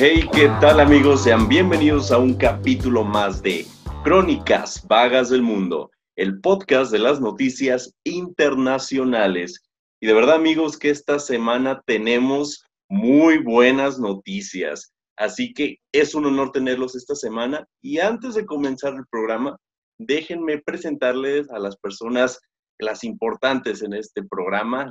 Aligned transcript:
Hey, 0.00 0.28
¿qué 0.32 0.46
tal 0.60 0.78
amigos? 0.78 1.24
Sean 1.24 1.48
bienvenidos 1.48 2.12
a 2.12 2.18
un 2.18 2.34
capítulo 2.34 3.02
más 3.02 3.42
de 3.42 3.66
Crónicas 4.04 4.86
Vagas 4.86 5.28
del 5.28 5.42
Mundo, 5.42 5.90
el 6.14 6.40
podcast 6.40 6.92
de 6.92 7.00
las 7.00 7.20
noticias 7.20 7.92
internacionales. 8.04 9.60
Y 10.00 10.06
de 10.06 10.14
verdad 10.14 10.36
amigos 10.36 10.78
que 10.78 10.90
esta 10.90 11.18
semana 11.18 11.82
tenemos 11.84 12.64
muy 12.88 13.38
buenas 13.38 13.98
noticias. 13.98 14.92
Así 15.16 15.52
que 15.52 15.78
es 15.92 16.14
un 16.14 16.26
honor 16.26 16.52
tenerlos 16.52 16.94
esta 16.94 17.16
semana. 17.16 17.66
Y 17.82 17.98
antes 17.98 18.36
de 18.36 18.46
comenzar 18.46 18.94
el 18.94 19.04
programa, 19.10 19.56
déjenme 19.98 20.58
presentarles 20.58 21.50
a 21.50 21.58
las 21.58 21.76
personas, 21.76 22.38
las 22.78 23.02
importantes 23.02 23.82
en 23.82 23.94
este 23.94 24.22
programa, 24.22 24.88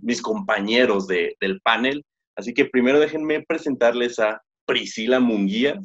mis 0.00 0.22
compañeros 0.22 1.06
del 1.06 1.60
panel. 1.62 2.02
Así 2.34 2.54
que 2.54 2.66
primero 2.66 3.00
déjenme 3.00 3.44
presentarles 3.46 4.20
a 4.20 4.40
Priscila 4.68 5.18
Munguía. 5.18 5.80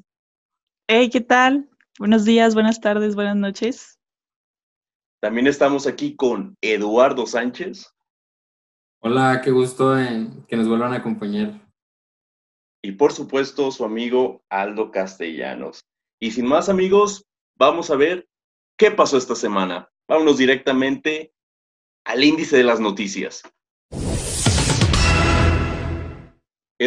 Hey, 0.90 1.10
¿qué 1.10 1.22
tal? 1.22 1.70
Buenos 1.98 2.26
días, 2.26 2.54
buenas 2.54 2.82
tardes, 2.82 3.16
buenas 3.16 3.38
noches. 3.38 3.98
También 5.22 5.48
estamos 5.48 5.88
aquí 5.88 6.18
con 6.18 6.58
Eduardo 6.60 7.26
Sánchez. 7.26 7.90
Hola, 9.02 9.40
qué 9.42 9.52
gusto 9.52 9.98
en 9.98 10.44
que 10.48 10.58
nos 10.58 10.68
vuelvan 10.68 10.92
a 10.92 10.98
acompañar. 10.98 11.66
Y 12.84 12.92
por 12.92 13.14
supuesto, 13.14 13.72
su 13.72 13.86
amigo 13.86 14.44
Aldo 14.50 14.92
Castellanos. 14.92 15.86
Y 16.20 16.32
sin 16.32 16.46
más 16.46 16.68
amigos, 16.68 17.26
vamos 17.58 17.90
a 17.90 17.96
ver 17.96 18.28
qué 18.78 18.92
pasó 18.92 19.16
esta 19.16 19.36
semana. 19.36 19.88
Vámonos 20.10 20.38
directamente 20.38 21.32
al 22.04 22.22
índice 22.22 22.58
de 22.58 22.66
las 22.66 22.82
noticias. 22.82 23.44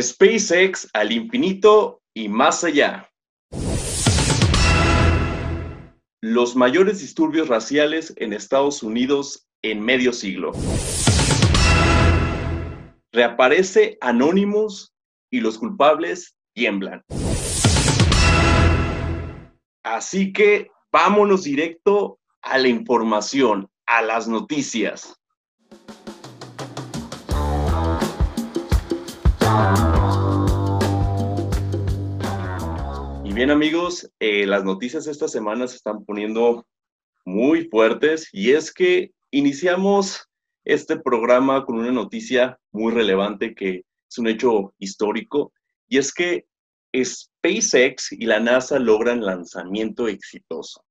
SpaceX 0.02 0.88
al 0.92 1.12
infinito 1.12 2.02
y 2.14 2.28
más 2.28 2.64
allá. 2.64 3.08
Los 6.22 6.56
mayores 6.56 7.00
disturbios 7.00 7.48
raciales 7.48 8.12
en 8.16 8.32
Estados 8.32 8.82
Unidos 8.82 9.46
en 9.62 9.80
medio 9.80 10.12
siglo. 10.12 10.52
Reaparece 13.12 13.96
Anonymous 14.00 14.92
y 15.30 15.40
los 15.40 15.58
culpables 15.58 16.36
tiemblan. 16.54 17.02
Así 19.82 20.32
que 20.32 20.70
vámonos 20.92 21.44
directo 21.44 22.18
a 22.42 22.58
la 22.58 22.68
información, 22.68 23.68
a 23.86 24.02
las 24.02 24.28
noticias. 24.28 25.16
Bien 33.36 33.50
amigos, 33.50 34.10
eh, 34.18 34.46
las 34.46 34.64
noticias 34.64 35.06
esta 35.06 35.28
semana 35.28 35.68
se 35.68 35.76
están 35.76 36.06
poniendo 36.06 36.66
muy 37.26 37.68
fuertes 37.68 38.30
y 38.32 38.52
es 38.52 38.72
que 38.72 39.12
iniciamos 39.30 40.26
este 40.64 40.98
programa 40.98 41.66
con 41.66 41.76
una 41.78 41.92
noticia 41.92 42.58
muy 42.72 42.94
relevante 42.94 43.54
que 43.54 43.84
es 44.08 44.18
un 44.18 44.28
hecho 44.28 44.72
histórico 44.78 45.52
y 45.86 45.98
es 45.98 46.14
que 46.14 46.46
SpaceX 46.96 48.12
y 48.12 48.24
la 48.24 48.40
NASA 48.40 48.78
logran 48.78 49.22
lanzamiento 49.22 50.08
exitoso. 50.08 50.82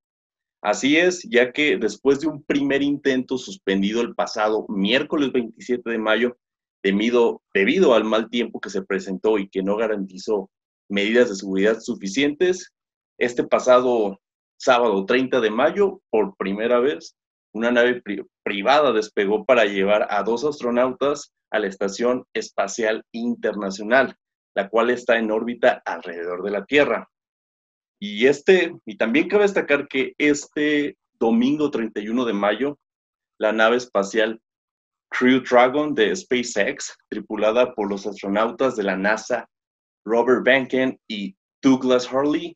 Así 0.61 0.97
es, 0.97 1.23
ya 1.27 1.51
que 1.51 1.77
después 1.77 2.19
de 2.19 2.27
un 2.27 2.43
primer 2.43 2.83
intento 2.83 3.39
suspendido 3.39 4.01
el 4.01 4.13
pasado 4.13 4.67
miércoles 4.69 5.31
27 5.31 5.89
de 5.89 5.97
mayo, 5.97 6.37
debido, 6.83 7.41
debido 7.55 7.95
al 7.95 8.03
mal 8.03 8.29
tiempo 8.29 8.59
que 8.59 8.69
se 8.69 8.83
presentó 8.83 9.39
y 9.39 9.49
que 9.49 9.63
no 9.63 9.77
garantizó 9.77 10.51
medidas 10.89 11.29
de 11.29 11.35
seguridad 11.35 11.79
suficientes, 11.79 12.71
este 13.17 13.43
pasado 13.43 14.19
sábado 14.57 15.05
30 15.05 15.41
de 15.41 15.49
mayo, 15.49 16.01
por 16.09 16.35
primera 16.37 16.79
vez, 16.79 17.15
una 17.53 17.71
nave 17.71 18.01
privada 18.43 18.91
despegó 18.91 19.45
para 19.45 19.65
llevar 19.65 20.07
a 20.09 20.23
dos 20.23 20.43
astronautas 20.43 21.31
a 21.51 21.59
la 21.59 21.67
Estación 21.67 22.25
Espacial 22.33 23.03
Internacional, 23.13 24.15
la 24.55 24.69
cual 24.69 24.89
está 24.89 25.17
en 25.17 25.31
órbita 25.31 25.81
alrededor 25.85 26.43
de 26.43 26.51
la 26.51 26.65
Tierra. 26.65 27.07
Y 27.99 28.27
este, 28.27 28.75
y 28.85 28.97
también 28.97 29.29
cabe 29.29 29.43
destacar 29.43 29.87
que 29.87 30.13
este 30.17 30.97
domingo 31.17 31.71
31 31.71 32.25
de 32.25 32.33
mayo, 32.33 32.77
la 33.39 33.53
nave 33.53 33.77
espacial 33.77 34.41
Crew 35.09 35.41
Dragon 35.49 35.93
de 35.93 36.13
SpaceX, 36.13 36.97
tripulada 37.09 37.73
por 37.73 37.89
los 37.89 38.05
astronautas 38.05 38.75
de 38.75 38.83
la 38.83 38.97
NASA 38.97 39.47
Robert 40.05 40.43
Behnken 40.43 40.99
y 41.07 41.35
Douglas 41.61 42.11
Hurley, 42.11 42.55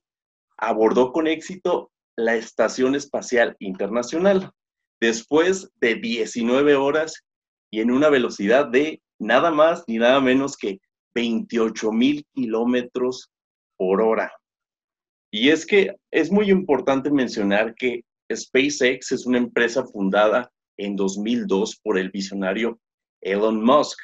abordó 0.58 1.12
con 1.12 1.28
éxito 1.28 1.92
la 2.16 2.36
Estación 2.36 2.96
Espacial 2.96 3.56
Internacional 3.60 4.52
después 5.00 5.72
de 5.80 5.96
19 5.96 6.76
horas 6.76 7.24
y 7.72 7.80
en 7.82 7.92
una 7.92 8.10
velocidad 8.10 8.68
de 8.68 9.02
nada 9.20 9.52
más 9.52 9.84
ni 9.88 9.98
nada 9.98 10.20
menos 10.20 10.58
que 10.58 10.80
28 11.16 11.92
mil 11.92 12.26
kilómetros 12.34 13.32
por 13.78 14.02
hora. 14.02 14.32
Y 15.32 15.50
es 15.50 15.66
que 15.66 15.96
es 16.12 16.32
muy 16.32 16.50
importante 16.50 17.10
mencionar 17.12 17.74
que 17.76 18.04
SpaceX 18.34 19.12
es 19.12 19.26
una 19.26 19.38
empresa 19.38 19.86
fundada 19.86 20.52
en 20.78 20.96
2002 20.96 21.80
por 21.84 21.98
el 21.98 22.10
visionario 22.10 22.80
Elon 23.22 23.64
Musk, 23.64 24.00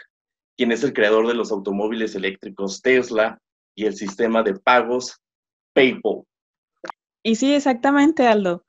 quien 0.57 0.71
es 0.71 0.83
el 0.83 0.93
creador 0.93 1.27
de 1.27 1.33
los 1.33 1.51
automóviles 1.51 2.15
eléctricos 2.15 2.81
Tesla 2.81 3.39
y 3.75 3.85
el 3.85 3.95
sistema 3.95 4.43
de 4.43 4.55
pagos 4.55 5.21
PayPal. 5.73 6.23
Y 7.23 7.35
sí, 7.35 7.53
exactamente, 7.53 8.27
Aldo. 8.27 8.65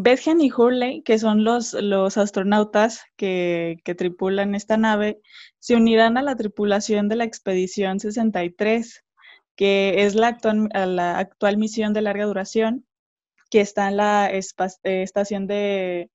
Bethen 0.00 0.40
y 0.40 0.52
Hurley, 0.52 1.02
que 1.02 1.18
son 1.18 1.42
los, 1.42 1.74
astronautas 2.16 3.02
que, 3.16 3.80
tripulan 3.96 4.54
esta 4.54 4.76
nave, 4.76 5.20
se 5.58 5.74
unirán 5.74 6.16
a 6.16 6.22
la 6.22 6.36
tripulación 6.36 7.08
de 7.08 7.16
la 7.16 7.24
expedición 7.24 7.98
63, 7.98 9.04
que 9.56 10.04
es 10.04 10.14
la 10.14 10.28
actual, 10.28 10.68
la 10.72 11.18
actual 11.18 11.56
misión 11.56 11.94
de 11.94 12.02
larga 12.02 12.26
duración, 12.26 12.86
que 13.50 13.60
está 13.60 13.88
en 13.88 13.96
la 13.96 14.30
eh, 14.30 14.40
estación 15.02 15.48
de 15.48 16.10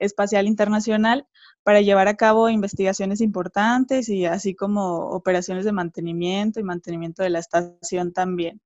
espacial 0.00 0.46
internacional 0.46 1.26
para 1.62 1.80
llevar 1.80 2.08
a 2.08 2.16
cabo 2.16 2.48
investigaciones 2.48 3.20
importantes 3.20 4.08
y 4.08 4.26
así 4.26 4.54
como 4.54 5.10
operaciones 5.10 5.64
de 5.64 5.72
mantenimiento 5.72 6.58
y 6.58 6.64
mantenimiento 6.64 7.22
de 7.22 7.30
la 7.30 7.38
estación 7.38 8.12
también. 8.12 8.60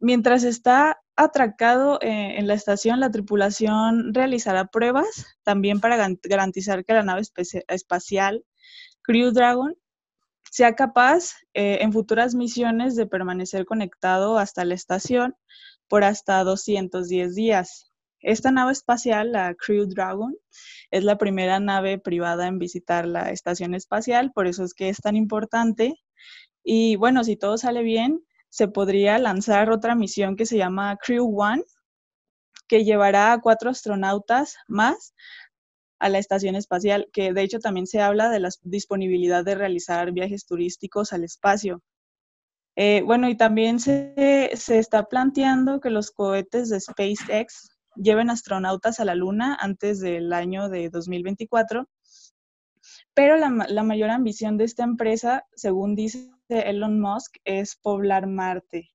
Mientras 0.00 0.42
está 0.42 1.00
atracado 1.16 2.00
eh, 2.02 2.38
en 2.38 2.48
la 2.48 2.54
estación, 2.54 3.00
la 3.00 3.10
tripulación 3.10 4.12
realizará 4.12 4.66
pruebas 4.66 5.26
también 5.44 5.80
para 5.80 5.96
garantizar 6.24 6.84
que 6.84 6.92
la 6.92 7.04
nave 7.04 7.22
espacial 7.68 8.44
Crew 9.02 9.30
Dragon 9.30 9.76
sea 10.50 10.74
capaz 10.74 11.34
eh, 11.54 11.78
en 11.80 11.92
futuras 11.92 12.34
misiones 12.34 12.96
de 12.96 13.06
permanecer 13.06 13.64
conectado 13.64 14.38
hasta 14.38 14.64
la 14.64 14.74
estación 14.74 15.36
por 15.88 16.04
hasta 16.04 16.42
210 16.44 17.34
días. 17.34 17.91
Esta 18.22 18.52
nave 18.52 18.72
espacial, 18.72 19.32
la 19.32 19.54
Crew 19.54 19.86
Dragon, 19.86 20.34
es 20.90 21.04
la 21.04 21.18
primera 21.18 21.58
nave 21.60 21.98
privada 21.98 22.46
en 22.46 22.58
visitar 22.58 23.06
la 23.06 23.30
estación 23.30 23.74
espacial, 23.74 24.32
por 24.32 24.46
eso 24.46 24.64
es 24.64 24.74
que 24.74 24.88
es 24.88 24.98
tan 24.98 25.16
importante. 25.16 25.96
Y 26.62 26.96
bueno, 26.96 27.24
si 27.24 27.36
todo 27.36 27.58
sale 27.58 27.82
bien, 27.82 28.24
se 28.48 28.68
podría 28.68 29.18
lanzar 29.18 29.70
otra 29.70 29.94
misión 29.94 30.36
que 30.36 30.46
se 30.46 30.56
llama 30.56 30.96
Crew 31.04 31.40
One, 31.40 31.64
que 32.68 32.84
llevará 32.84 33.32
a 33.32 33.40
cuatro 33.40 33.70
astronautas 33.70 34.56
más 34.68 35.14
a 35.98 36.08
la 36.08 36.18
estación 36.18 36.54
espacial, 36.54 37.08
que 37.12 37.32
de 37.32 37.42
hecho 37.42 37.58
también 37.58 37.86
se 37.86 38.00
habla 38.00 38.28
de 38.28 38.40
la 38.40 38.50
disponibilidad 38.62 39.44
de 39.44 39.54
realizar 39.54 40.12
viajes 40.12 40.46
turísticos 40.46 41.12
al 41.12 41.24
espacio. 41.24 41.82
Eh, 42.76 43.02
bueno, 43.04 43.28
y 43.28 43.36
también 43.36 43.78
se, 43.78 44.50
se, 44.54 44.78
está 44.78 45.04
planteando 45.04 45.80
que 45.80 45.90
los 45.90 46.10
cohetes 46.10 46.70
de 46.70 46.80
SpaceX 46.80 47.71
lleven 47.96 48.30
astronautas 48.30 49.00
a 49.00 49.04
la 49.04 49.14
Luna 49.14 49.56
antes 49.60 50.00
del 50.00 50.32
año 50.32 50.68
de 50.68 50.88
2024, 50.90 51.88
pero 53.14 53.36
la, 53.36 53.50
mayor 53.82 54.10
ambición 54.10 54.56
de 54.56 54.64
esta 54.64 54.84
empresa, 54.84 55.46
según 55.54 55.94
dice 55.94 56.30
Elon 56.48 57.00
Musk 57.00 57.36
es 57.44 57.76
poblar 57.76 58.26
Marte. 58.26 58.90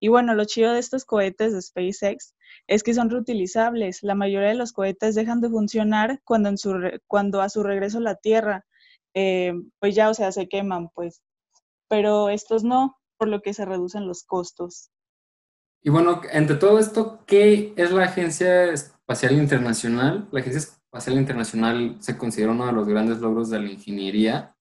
Y 0.00 0.08
bueno, 0.08 0.34
lo 0.34 0.44
chido 0.44 0.72
de 0.72 0.80
estos 0.80 1.04
cohetes 1.04 1.52
de 1.52 1.62
SpaceX 1.62 2.34
es 2.66 2.82
que 2.82 2.94
son 2.94 3.10
reutilizables. 3.10 4.02
La 4.02 4.14
mayoría 4.14 4.48
de 4.48 4.54
los 4.54 4.72
cohetes 4.72 5.14
dejan 5.14 5.40
de 5.40 5.48
funcionar 5.48 6.20
cuando 6.24 7.40
a 7.40 7.48
su 7.48 7.62
regreso 7.62 7.98
a 7.98 8.02
la 8.02 8.16
Tierra, 8.16 8.66
eh, 9.14 9.52
pues 9.78 9.94
ya, 9.94 10.10
o 10.10 10.14
sea, 10.14 10.32
se 10.32 10.48
queman, 10.48 10.88
pues. 10.90 11.22
Pero 11.88 12.30
estos 12.30 12.64
no, 12.64 12.96
por 13.16 13.28
lo 13.28 13.42
que 13.42 13.54
se 13.54 13.64
reducen 13.64 14.06
los 14.06 14.24
costos. 14.24 14.90
Y 15.82 15.90
bueno, 15.90 16.20
entre 16.30 16.56
todo 16.56 16.78
esto, 16.78 17.20
¿qué 17.26 17.74
es 17.76 17.90
la 17.90 18.04
Agencia 18.04 18.72
Espacial 18.72 19.32
Internacional? 19.32 20.28
La 20.30 20.40
Agencia 20.40 20.60
Espacial 20.60 21.16
Internacional 21.16 21.96
se 22.00 22.16
considera 22.16 22.52
uno 22.52 22.66
de 22.66 22.72
los 22.72 22.86
grandes 22.86 23.18
logros 23.18 23.50
de 23.50 23.60
la 23.60 23.70
ingeniería 23.70 24.54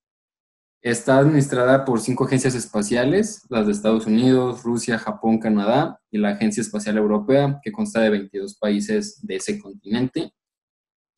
Está 0.84 1.20
administrada 1.20 1.86
por 1.86 2.00
cinco 2.00 2.26
agencias 2.26 2.56
espaciales, 2.56 3.46
las 3.50 3.68
de 3.68 3.72
Estados 3.72 4.08
Unidos, 4.08 4.64
Rusia, 4.64 4.98
Japón, 4.98 5.38
Canadá 5.38 6.02
y 6.10 6.18
la 6.18 6.30
Agencia 6.30 6.62
Espacial 6.62 6.98
Europea, 6.98 7.60
que 7.62 7.72
consta 7.72 8.02
de 8.02 8.10
22 8.10 8.58
países 8.58 9.20
de 9.22 9.36
ese 9.36 9.60
continente. 9.60 10.34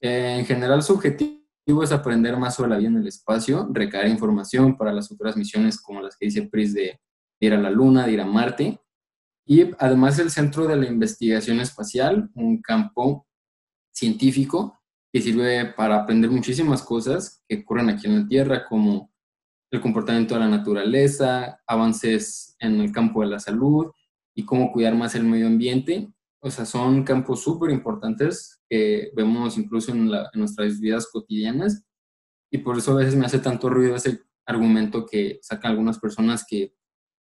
Eh, 0.02 0.36
en 0.40 0.46
general, 0.46 0.84
su 0.84 0.94
objetivo 0.94 1.82
es 1.82 1.94
aprender 1.94 2.36
más 2.36 2.56
sobre 2.56 2.72
la 2.72 2.78
vida 2.78 2.90
en 2.90 2.98
el 2.98 3.08
espacio, 3.08 3.66
recaer 3.72 4.10
información 4.10 4.76
para 4.76 4.92
las 4.92 5.08
futuras 5.08 5.38
misiones 5.38 5.80
como 5.80 6.02
las 6.02 6.18
que 6.18 6.26
dice 6.26 6.42
PRIS 6.42 6.74
de 6.74 7.00
ir 7.40 7.54
a 7.54 7.58
la 7.58 7.70
Luna, 7.70 8.06
de 8.06 8.12
ir 8.12 8.20
a 8.20 8.26
Marte. 8.26 8.82
Y 9.46 9.72
además 9.78 10.20
el 10.20 10.32
Centro 10.32 10.68
de 10.68 10.78
la 10.78 10.88
Investigación 10.88 11.60
Espacial, 11.60 12.30
un 12.36 12.62
campo 12.62 13.28
científico 13.94 14.80
que 15.12 15.22
sirve 15.22 15.66
para 15.74 15.98
aprender 15.98 16.32
muchísimas 16.32 16.82
cosas 16.82 17.44
que 17.48 17.60
ocurren 17.60 17.90
aquí 17.90 18.08
en 18.08 18.22
la 18.22 18.28
Tierra, 18.28 18.66
como 18.68 19.12
el 19.70 19.82
comportamiento 19.82 20.34
de 20.34 20.40
la 20.40 20.50
naturaleza, 20.50 21.62
avances 21.68 22.56
en 22.60 22.80
el 22.80 22.92
campo 22.92 23.22
de 23.22 23.28
la 23.28 23.40
salud 23.40 23.92
y 24.36 24.46
cómo 24.46 24.72
cuidar 24.72 24.96
más 24.96 25.14
el 25.16 25.24
medio 25.24 25.48
ambiente. 25.48 26.12
O 26.42 26.50
sea, 26.50 26.66
son 26.66 27.04
campos 27.04 27.44
súper 27.44 27.72
importantes 27.72 28.62
que 28.70 29.12
vemos 29.16 29.58
incluso 29.58 29.92
en, 29.92 30.10
nuestras 30.34 30.80
vidas 30.80 31.08
cotidianas 31.12 31.86
y 32.52 32.60
por 32.60 32.78
eso 32.78 32.92
a 32.92 32.96
veces 32.96 33.16
me 33.16 33.26
hace 33.26 33.40
tanto 33.40 33.70
ruido 33.70 33.96
ese 33.96 34.22
argumento 34.46 35.06
que 35.06 35.40
sacan 35.42 35.72
algunas 35.72 36.00
personas 36.00 36.46
que, 36.48 36.74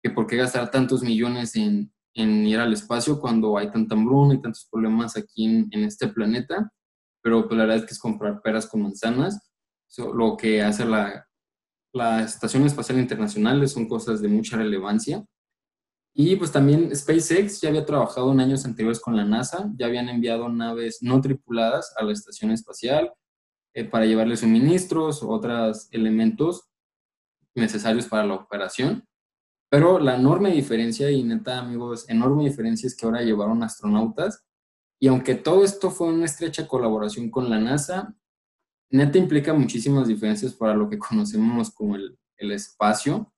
que 0.03 0.11
por 0.11 0.27
qué 0.27 0.37
gastar 0.37 0.71
tantos 0.71 1.03
millones 1.03 1.57
en, 1.57 1.93
en, 2.19 2.47
ir 2.47 2.59
al 2.59 2.73
espacio 2.73 3.21
cuando 3.21 3.57
hay 3.57 3.71
tanta 3.71 3.95
hambruna 3.95 4.35
y 4.35 4.43
tantos 4.43 4.69
problemas 4.71 5.17
aquí 5.17 5.47
en, 5.47 5.69
en 5.71 5.85
este 5.85 6.09
planeta, 6.09 6.73
pero 7.23 7.47
pues, 7.47 7.57
la 7.57 7.65
verdad 7.65 7.79
es 7.79 7.85
que 7.87 7.95
es 7.95 7.99
comprar 7.99 8.41
peras 8.43 8.67
con 8.67 8.83
manzanas. 8.83 9.51
lo 10.15 10.37
que 10.37 10.63
hace 10.63 10.85
la, 10.85 11.27
la 11.93 12.23
Estación 12.23 12.65
Espacial 12.65 12.99
Internacional 12.99 13.67
son 13.69 13.89
cosas 13.89 14.21
de 14.21 14.29
mucha 14.29 14.57
relevancia. 14.57 15.25
Y 16.15 16.37
pues 16.37 16.51
también 16.51 16.95
SpaceX 16.95 17.61
ya 17.61 17.69
había 17.69 17.87
trabajado 17.87 18.33
en 18.33 18.41
años 18.41 18.65
anteriores 18.65 19.01
con 19.01 19.17
la 19.17 19.25
NASA, 19.25 19.71
ya 19.77 19.87
habían 19.87 20.09
enviado 20.09 20.49
naves 20.49 20.99
no 21.01 21.21
tripuladas 21.21 21.95
a 21.97 22.03
la 22.03 22.13
estación 22.13 22.51
espacial 22.51 23.13
eh, 23.75 23.85
para 23.85 24.05
llevarle 24.05 24.37
suministros 24.37 25.23
otros 25.23 25.89
elementos 25.93 26.69
necesarios 27.55 28.07
para 28.07 28.27
la 28.27 28.35
operación. 28.35 29.08
Pero 29.71 29.99
la 29.99 30.17
enorme 30.17 30.51
diferencia, 30.51 31.11
y 31.11 31.23
neta 31.25 31.59
amigos, 31.59 32.09
enorme 32.09 32.45
diferencia 32.45 32.87
es 32.87 32.97
que 32.97 33.07
ahora 33.07 33.23
llevaron 33.23 33.63
astronautas. 33.63 34.45
Y 35.01 35.09
aunque 35.09 35.35
todo 35.35 35.65
esto 35.65 35.91
fue 35.91 36.09
una 36.09 36.25
estrecha 36.25 36.67
colaboración 36.67 37.31
con 37.31 37.51
la 37.51 37.61
NASA, 37.61 38.15
neta 38.91 39.19
implica 39.19 39.53
muchísimas 39.53 40.09
diferencias 40.09 40.55
para 40.55 40.75
lo 40.75 40.89
que 40.89 40.99
conocemos 40.99 41.71
como 41.71 41.97
el, 41.97 42.19
el 42.39 42.53
espacio, 42.53 43.33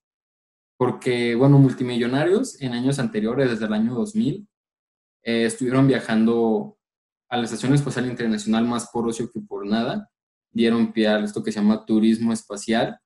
porque, 0.79 1.35
bueno, 1.35 1.59
multimillonarios 1.59 2.61
en 2.62 2.73
años 2.73 2.99
anteriores, 2.99 3.50
desde 3.50 3.67
el 3.67 3.75
año 3.75 3.94
2000, 3.94 4.49
eh, 5.23 5.44
estuvieron 5.44 5.87
viajando 5.87 6.79
a 7.29 7.37
la 7.37 7.44
Estación 7.44 7.75
Espacial 7.75 8.06
Internacional 8.06 8.65
más 8.67 8.88
por 8.91 9.06
ocio 9.06 9.31
que 9.31 9.41
por 9.41 9.67
nada, 9.67 10.11
dieron 10.50 10.93
pie 10.93 11.09
a 11.09 11.19
esto 11.21 11.43
que 11.43 11.53
se 11.53 11.61
llama 11.61 11.85
turismo 11.85 12.32
espacial, 12.32 12.99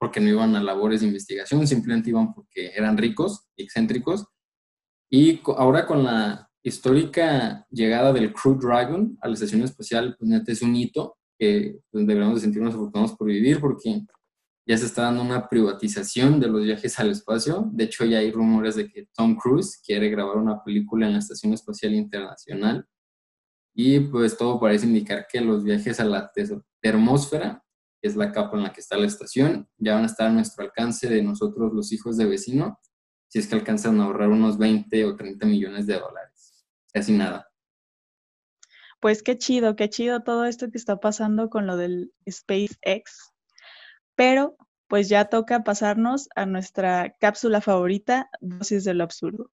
porque 0.00 0.18
no 0.18 0.30
iban 0.30 0.56
a 0.56 0.62
labores 0.62 1.02
de 1.02 1.06
investigación, 1.06 1.66
simplemente 1.66 2.08
iban 2.08 2.32
porque 2.32 2.72
eran 2.74 2.96
ricos, 2.96 3.46
excéntricos, 3.56 4.26
y 5.10 5.40
ahora 5.56 5.86
con 5.86 6.04
la 6.04 6.48
histórica 6.62 7.66
llegada 7.70 8.12
del 8.12 8.32
Crew 8.32 8.58
Dragon 8.58 9.18
a 9.20 9.28
la 9.28 9.34
Estación 9.34 9.62
Espacial, 9.62 10.16
pues 10.18 10.30
es 10.48 10.62
un 10.62 10.74
hito, 10.74 11.18
que 11.38 11.80
pues, 11.90 12.06
deberíamos 12.06 12.36
de 12.36 12.42
sentirnos 12.42 12.74
afortunados 12.74 13.16
por 13.16 13.26
vivir 13.26 13.60
porque 13.60 14.02
ya 14.66 14.78
se 14.78 14.86
está 14.86 15.02
dando 15.02 15.22
una 15.22 15.48
privatización 15.48 16.38
de 16.38 16.48
los 16.48 16.62
viajes 16.62 16.98
al 17.00 17.10
espacio. 17.10 17.68
De 17.72 17.84
hecho, 17.84 18.04
ya 18.04 18.18
hay 18.18 18.30
rumores 18.30 18.76
de 18.76 18.88
que 18.88 19.08
Tom 19.14 19.36
Cruise 19.36 19.80
quiere 19.84 20.10
grabar 20.10 20.36
una 20.36 20.62
película 20.62 21.06
en 21.06 21.14
la 21.14 21.18
Estación 21.18 21.52
Espacial 21.52 21.94
Internacional. 21.94 22.86
Y 23.74 24.00
pues 24.00 24.36
todo 24.36 24.60
parece 24.60 24.86
indicar 24.86 25.26
que 25.30 25.40
los 25.40 25.64
viajes 25.64 25.98
a 25.98 26.04
la 26.04 26.30
termósfera, 26.80 27.64
que 28.00 28.08
es 28.08 28.16
la 28.16 28.32
capa 28.32 28.56
en 28.56 28.64
la 28.64 28.72
que 28.72 28.80
está 28.80 28.96
la 28.96 29.06
estación, 29.06 29.68
ya 29.78 29.94
van 29.94 30.04
a 30.04 30.06
estar 30.06 30.28
a 30.28 30.32
nuestro 30.32 30.64
alcance 30.64 31.08
de 31.08 31.22
nosotros 31.22 31.72
los 31.72 31.92
hijos 31.92 32.16
de 32.16 32.26
vecino, 32.26 32.80
si 33.28 33.38
es 33.38 33.46
que 33.46 33.54
alcanzan 33.54 34.00
a 34.00 34.04
ahorrar 34.04 34.28
unos 34.28 34.58
20 34.58 35.04
o 35.04 35.16
30 35.16 35.46
millones 35.46 35.86
de 35.86 35.98
dólares. 35.98 36.66
Casi 36.92 37.12
nada 37.12 37.50
pues 39.00 39.22
qué 39.22 39.36
chido, 39.38 39.76
qué 39.76 39.88
chido 39.88 40.20
todo 40.20 40.44
esto 40.44 40.70
que 40.70 40.78
está 40.78 41.00
pasando 41.00 41.48
con 41.48 41.66
lo 41.66 41.76
del 41.76 42.12
SpaceX. 42.30 43.32
Pero 44.14 44.56
pues 44.88 45.08
ya 45.08 45.24
toca 45.26 45.64
pasarnos 45.64 46.28
a 46.36 46.46
nuestra 46.46 47.14
cápsula 47.18 47.60
favorita, 47.60 48.28
dosis 48.40 48.84
de 48.84 48.94
lo 48.94 49.04
absurdo. 49.04 49.50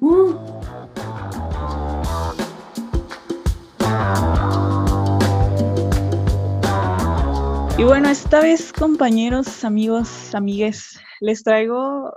Uh. 0.00 0.34
Y 7.76 7.82
bueno, 7.82 8.08
esta 8.08 8.40
vez, 8.40 8.72
compañeros, 8.72 9.64
amigos, 9.64 10.32
amigues, 10.32 11.00
les 11.20 11.42
traigo 11.42 12.16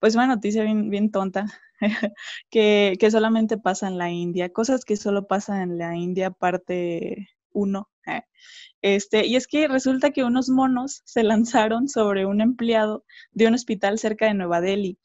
pues 0.00 0.16
una 0.16 0.26
noticia 0.26 0.64
bien, 0.64 0.90
bien 0.90 1.12
tonta. 1.12 1.46
que, 2.50 2.98
solamente 3.08 3.56
pasa 3.56 3.86
en 3.86 3.98
la 3.98 4.10
India, 4.10 4.52
cosas 4.52 4.84
que 4.84 4.96
solo 4.96 5.28
pasan 5.28 5.62
en 5.62 5.78
la 5.78 5.94
India, 5.94 6.32
parte 6.32 7.28
1. 7.52 7.88
Eh. 8.08 8.22
Este, 8.82 9.26
y 9.26 9.36
es 9.36 9.46
que 9.46 9.68
resulta 9.68 10.10
que 10.10 10.24
unos 10.24 10.48
monos 10.48 11.02
se 11.04 11.22
lanzaron 11.22 11.88
sobre 11.88 12.26
un 12.26 12.40
empleado 12.40 13.04
de 13.30 13.46
un 13.46 13.54
hospital 13.54 14.00
cerca 14.00 14.26
de 14.26 14.34
Nueva 14.34 14.60
Delhi 14.60 14.98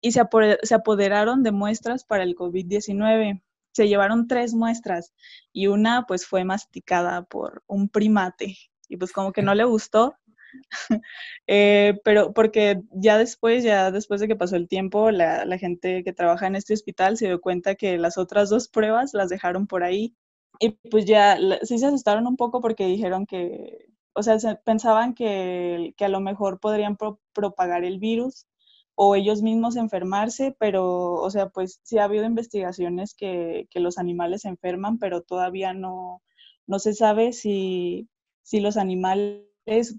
y 0.00 0.12
se, 0.12 0.22
se 0.62 0.74
apoderaron 0.74 1.44
de 1.44 1.52
muestras 1.52 2.04
para 2.04 2.24
el 2.24 2.34
COVID-19. 2.34 3.40
Se 3.72 3.86
llevaron 3.86 4.26
tres 4.26 4.52
muestras 4.52 5.14
y 5.52 5.68
una 5.68 6.06
pues 6.08 6.26
fue 6.26 6.44
masticada 6.44 7.22
por 7.22 7.62
un 7.68 7.88
primate 7.88 8.56
y 8.88 8.96
pues 8.96 9.12
como 9.12 9.32
que 9.32 9.42
no 9.42 9.54
le 9.54 9.64
gustó 9.64 10.16
Eh, 11.46 11.98
pero 12.04 12.32
porque 12.34 12.82
ya 12.92 13.16
después, 13.18 13.64
ya 13.64 13.90
después 13.90 14.20
de 14.20 14.28
que 14.28 14.36
pasó 14.36 14.56
el 14.56 14.68
tiempo, 14.68 15.10
la, 15.10 15.58
gente 15.58 16.04
que 16.04 16.12
trabaja 16.12 16.46
en 16.46 16.56
este 16.56 16.74
hospital 16.74 17.16
se 17.16 17.26
dio 17.26 17.40
cuenta 17.40 17.74
que 17.74 17.96
las 17.98 18.18
otras 18.18 18.50
dos 18.50 18.68
pruebas 18.68 19.14
las 19.14 19.30
dejaron 19.30 19.66
por 19.66 19.82
ahí. 19.82 20.14
Y 20.60 20.70
pues 20.90 21.06
ya 21.06 21.38
sí 21.62 21.78
se 21.78 21.86
asustaron 21.86 22.26
un 22.26 22.36
poco 22.36 22.60
porque 22.60 22.86
dijeron 22.86 23.26
que, 23.26 23.86
o 24.12 24.22
sea, 24.22 24.36
pensaban 24.64 25.14
que, 25.14 25.94
que, 25.96 26.04
a 26.04 26.08
lo 26.08 26.20
mejor 26.20 26.60
podrían 26.60 26.96
propagar 27.32 27.84
el 27.84 27.98
virus 27.98 28.46
o 28.94 29.14
ellos 29.14 29.42
mismos 29.42 29.76
enfermarse, 29.76 30.56
pero, 30.58 31.14
o 31.14 31.30
sea, 31.30 31.48
pues 31.50 31.80
sí 31.84 31.98
ha 31.98 32.04
habido 32.04 32.24
investigaciones 32.24 33.14
que, 33.14 33.68
que 33.70 33.80
los 33.80 33.98
animales 33.98 34.42
se 34.42 34.48
enferman, 34.48 34.98
pero 34.98 35.22
todavía 35.22 35.72
no, 35.72 36.22
no 36.66 36.78
se 36.78 36.94
sabe 36.94 37.32
si, 37.32 38.08
si 38.48 38.60
los 38.60 38.78
animales 38.78 39.44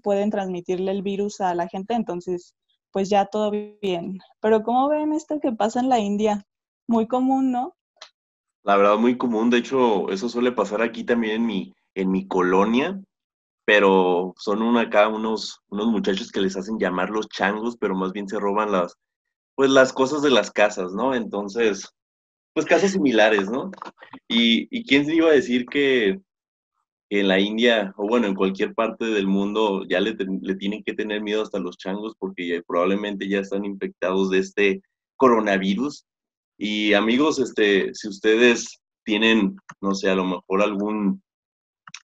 pueden 0.02 0.30
transmitirle 0.30 0.90
el 0.90 1.02
virus 1.02 1.40
a 1.40 1.54
la 1.54 1.68
gente, 1.68 1.94
entonces 1.94 2.56
pues 2.90 3.08
ya 3.08 3.26
todo 3.26 3.52
bien. 3.52 4.18
Pero 4.40 4.64
¿cómo 4.64 4.88
ven 4.88 5.12
esto 5.12 5.38
que 5.38 5.52
pasa 5.52 5.78
en 5.78 5.88
la 5.88 6.00
India? 6.00 6.44
Muy 6.88 7.06
común, 7.06 7.52
¿no? 7.52 7.76
La 8.64 8.76
verdad, 8.76 8.96
muy 8.98 9.16
común. 9.16 9.50
De 9.50 9.58
hecho, 9.58 10.10
eso 10.10 10.28
suele 10.28 10.50
pasar 10.50 10.82
aquí 10.82 11.04
también 11.04 11.36
en 11.36 11.46
mi, 11.46 11.74
en 11.94 12.10
mi 12.10 12.26
colonia, 12.26 13.00
pero 13.64 14.34
son 14.36 14.62
una, 14.62 14.80
acá 14.80 15.06
unos, 15.06 15.60
unos 15.68 15.86
muchachos 15.86 16.32
que 16.32 16.40
les 16.40 16.56
hacen 16.56 16.76
llamar 16.76 17.10
los 17.10 17.28
changos, 17.28 17.76
pero 17.76 17.94
más 17.94 18.10
bien 18.10 18.28
se 18.28 18.40
roban 18.40 18.72
las, 18.72 18.96
pues 19.54 19.70
las 19.70 19.92
cosas 19.92 20.22
de 20.22 20.30
las 20.30 20.50
casas, 20.50 20.90
¿no? 20.92 21.14
Entonces, 21.14 21.88
pues 22.52 22.66
casos 22.66 22.90
similares, 22.90 23.48
¿no? 23.48 23.70
Y, 24.26 24.82
quién 24.86 25.08
iba 25.08 25.28
a 25.28 25.34
decir 25.34 25.66
que, 25.66 26.20
en 27.10 27.26
la 27.26 27.40
India 27.40 27.92
o 27.96 28.06
bueno, 28.06 28.28
en 28.28 28.36
cualquier 28.36 28.72
parte 28.72 29.04
del 29.04 29.26
mundo 29.26 29.84
ya 29.88 30.00
le, 30.00 30.14
tienen 30.56 30.82
que 30.84 30.94
tener 30.94 31.20
miedo 31.20 31.42
hasta 31.42 31.58
los 31.58 31.76
changos 31.76 32.14
porque 32.18 32.62
probablemente 32.66 33.28
ya 33.28 33.40
están 33.40 33.64
infectados 33.64 34.30
de 34.30 34.38
este 34.38 34.82
coronavirus. 35.16 36.06
Y 36.56 36.92
amigos, 36.94 37.40
este, 37.40 37.92
si 37.94 38.08
ustedes 38.08 38.80
tienen, 39.04 39.56
no 39.80 39.94
sé, 39.94 40.08
a 40.08 40.14
lo 40.14 40.24
mejor 40.24 40.62
algún, 40.62 41.22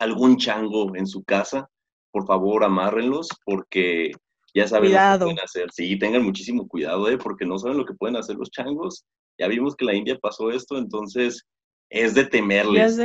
algún 0.00 0.38
chango 0.38 0.96
en 0.96 1.06
su 1.06 1.22
casa, 1.22 1.68
por 2.10 2.26
favor 2.26 2.64
amárrenlos 2.64 3.28
porque 3.44 4.10
ya 4.54 4.66
saben 4.66 4.92
lo 4.92 4.98
que 4.98 5.24
pueden 5.24 5.40
hacer. 5.40 5.70
Sí, 5.70 5.96
tengan 5.98 6.24
muchísimo 6.24 6.66
cuidado, 6.66 7.08
¿eh? 7.08 7.18
porque 7.18 7.46
no 7.46 7.58
saben 7.58 7.78
lo 7.78 7.84
que 7.84 7.94
pueden 7.94 8.16
hacer 8.16 8.36
los 8.36 8.50
changos. 8.50 9.04
Ya 9.38 9.46
vimos 9.46 9.76
que 9.76 9.84
la 9.84 9.94
India 9.94 10.18
pasó 10.20 10.50
esto, 10.50 10.78
entonces 10.78 11.46
es 11.90 12.14
de 12.14 12.24
temerles. 12.24 12.98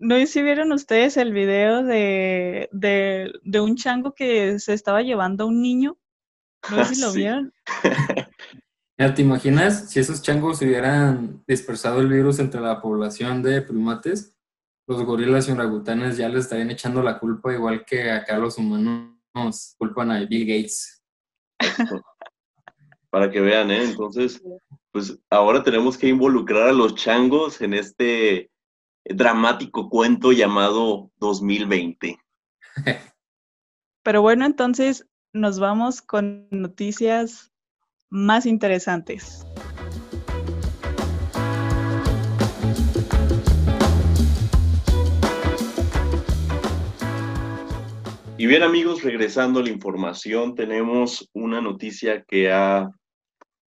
¿No 0.00 0.26
si 0.26 0.42
vieron 0.42 0.72
ustedes 0.72 1.16
el 1.16 1.32
video 1.32 1.84
de, 1.84 2.68
un 3.60 3.76
chango 3.76 4.12
que 4.12 4.58
se 4.58 4.72
estaba 4.72 5.02
llevando 5.02 5.44
a 5.44 5.46
un 5.46 5.62
niño? 5.62 5.96
No 6.70 6.84
sé 6.84 6.94
si 6.94 7.00
lo 7.00 7.12
vieron. 7.12 7.52
¿Te 8.96 9.22
imaginas 9.22 9.90
si 9.90 10.00
esos 10.00 10.22
changos 10.22 10.62
hubieran 10.62 11.42
dispersado 11.46 12.00
el 12.00 12.08
virus 12.08 12.38
entre 12.38 12.60
la 12.60 12.80
población 12.80 13.42
de 13.42 13.62
primates? 13.62 14.36
Los 14.86 15.02
gorilas 15.04 15.48
y 15.48 15.52
orangutanes 15.52 16.16
ya 16.16 16.28
les 16.28 16.44
estarían 16.44 16.70
echando 16.70 17.02
la 17.02 17.18
culpa 17.18 17.52
igual 17.52 17.84
que 17.84 18.10
acá 18.10 18.38
los 18.38 18.58
humanos 18.58 19.16
Nos 19.34 19.74
culpan 19.78 20.10
a 20.10 20.20
Bill 20.24 20.46
Gates. 20.46 21.02
Para 23.10 23.30
que 23.30 23.40
vean, 23.40 23.70
¿eh? 23.70 23.84
Entonces, 23.84 24.42
pues 24.90 25.18
ahora 25.30 25.62
tenemos 25.62 25.96
que 25.96 26.08
involucrar 26.08 26.68
a 26.68 26.72
los 26.72 26.94
changos 26.94 27.60
en 27.60 27.74
este 27.74 28.50
dramático 29.04 29.88
cuento 29.88 30.32
llamado 30.32 31.10
2020. 31.18 32.18
Pero 34.02 34.22
bueno, 34.22 34.46
entonces 34.46 35.06
nos 35.32 35.58
vamos 35.58 36.02
con 36.02 36.46
noticias 36.50 37.52
más 38.08 38.46
interesantes. 38.46 39.44
Y 48.36 48.46
bien 48.46 48.62
amigos, 48.62 49.02
regresando 49.02 49.60
a 49.60 49.62
la 49.62 49.70
información, 49.70 50.54
tenemos 50.54 51.30
una 51.32 51.60
noticia 51.60 52.24
que 52.24 52.52
ha 52.52 52.90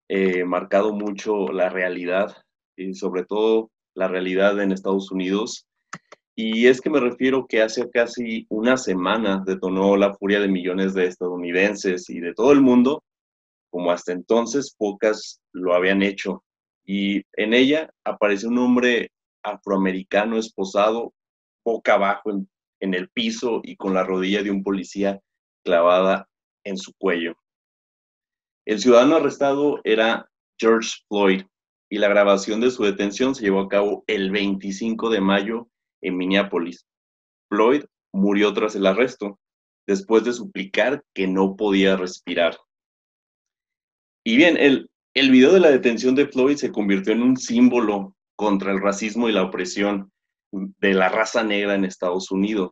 eh, 0.08 0.44
marcado 0.44 0.92
mucho 0.92 1.48
la 1.48 1.70
realidad 1.70 2.36
y 2.76 2.94
sobre 2.94 3.24
todo 3.24 3.70
la 4.00 4.08
realidad 4.08 4.60
en 4.60 4.72
Estados 4.72 5.12
Unidos. 5.12 5.66
Y 6.34 6.66
es 6.66 6.80
que 6.80 6.90
me 6.90 7.00
refiero 7.00 7.46
que 7.46 7.62
hace 7.62 7.88
casi 7.90 8.46
una 8.48 8.76
semana 8.76 9.42
detonó 9.46 9.96
la 9.96 10.14
furia 10.14 10.40
de 10.40 10.48
millones 10.48 10.94
de 10.94 11.06
estadounidenses 11.06 12.10
y 12.10 12.18
de 12.18 12.34
todo 12.34 12.52
el 12.52 12.60
mundo, 12.60 13.04
como 13.70 13.92
hasta 13.92 14.12
entonces 14.12 14.74
pocas 14.76 15.40
lo 15.52 15.74
habían 15.74 16.02
hecho. 16.02 16.42
Y 16.84 17.22
en 17.34 17.54
ella 17.54 17.92
aparece 18.04 18.48
un 18.48 18.58
hombre 18.58 19.12
afroamericano 19.42 20.38
esposado 20.38 21.12
boca 21.64 21.94
abajo 21.94 22.30
en 22.30 22.48
en 22.80 22.94
el 22.94 23.08
piso 23.10 23.60
y 23.62 23.76
con 23.76 23.94
la 23.94 24.02
rodilla 24.02 24.42
de 24.42 24.50
un 24.50 24.62
policía 24.62 25.20
clavada 25.62 26.28
en 26.64 26.76
su 26.76 26.92
cuello. 26.94 27.36
El 28.66 28.80
ciudadano 28.80 29.16
arrestado 29.16 29.80
era 29.84 30.28
George 30.58 30.90
Floyd 31.08 31.42
y 31.90 31.98
la 31.98 32.08
grabación 32.08 32.60
de 32.60 32.70
su 32.70 32.84
detención 32.84 33.34
se 33.34 33.42
llevó 33.42 33.60
a 33.60 33.68
cabo 33.68 34.04
el 34.06 34.30
25 34.30 35.10
de 35.10 35.20
mayo 35.20 35.68
en 36.00 36.16
Minneapolis. 36.16 36.86
Floyd 37.50 37.84
murió 38.12 38.54
tras 38.54 38.76
el 38.76 38.86
arresto, 38.86 39.40
después 39.86 40.24
de 40.24 40.32
suplicar 40.32 41.04
que 41.12 41.26
no 41.26 41.56
podía 41.56 41.96
respirar. 41.96 42.56
Y 44.24 44.36
bien, 44.36 44.56
el, 44.56 44.88
el 45.14 45.30
video 45.32 45.52
de 45.52 45.60
la 45.60 45.70
detención 45.70 46.14
de 46.14 46.28
Floyd 46.28 46.56
se 46.56 46.70
convirtió 46.70 47.12
en 47.12 47.22
un 47.22 47.36
símbolo 47.36 48.14
contra 48.36 48.70
el 48.70 48.80
racismo 48.80 49.28
y 49.28 49.32
la 49.32 49.42
opresión 49.42 50.12
de 50.52 50.94
la 50.94 51.08
raza 51.08 51.42
negra 51.42 51.74
en 51.74 51.84
Estados 51.84 52.30
Unidos. 52.30 52.70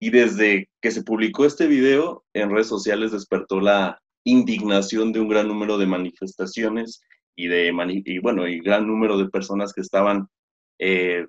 Y 0.00 0.10
desde 0.10 0.68
que 0.82 0.90
se 0.90 1.02
publicó 1.02 1.46
este 1.46 1.66
video, 1.66 2.24
en 2.34 2.50
redes 2.50 2.68
sociales 2.68 3.12
despertó 3.12 3.60
la 3.60 4.00
indignación 4.24 5.12
de 5.12 5.20
un 5.20 5.28
gran 5.28 5.48
número 5.48 5.78
de 5.78 5.86
manifestaciones 5.86 7.00
y 7.38 7.46
de 7.46 7.70
bueno, 8.20 8.48
y 8.48 8.58
gran 8.58 8.88
número 8.88 9.16
de 9.16 9.30
personas 9.30 9.72
que 9.72 9.80
estaban 9.80 10.26
eh, 10.80 11.24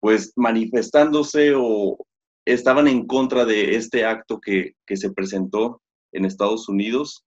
pues 0.00 0.32
manifestándose 0.36 1.52
o 1.54 1.98
estaban 2.46 2.88
en 2.88 3.06
contra 3.06 3.44
de 3.44 3.76
este 3.76 4.06
acto 4.06 4.40
que, 4.40 4.72
que 4.86 4.96
se 4.96 5.12
presentó 5.12 5.82
en 6.12 6.24
Estados 6.24 6.66
Unidos 6.70 7.24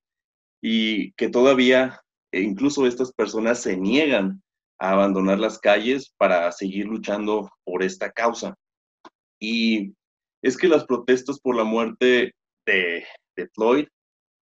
y 0.64 1.12
que 1.12 1.30
todavía 1.30 2.02
e 2.32 2.42
incluso 2.42 2.88
estas 2.88 3.14
personas 3.14 3.62
se 3.62 3.78
niegan 3.78 4.42
a 4.80 4.94
abandonar 4.94 5.40
las 5.40 5.60
calles 5.60 6.12
para 6.18 6.52
seguir 6.52 6.88
luchando 6.88 7.52
por 7.64 7.84
esta 7.84 8.12
causa. 8.12 8.56
Y 9.40 9.94
es 10.42 10.58
que 10.58 10.68
las 10.68 10.86
protestas 10.86 11.40
por 11.40 11.56
la 11.56 11.64
muerte 11.64 12.34
de, 12.66 13.06
Floyd 13.54 13.88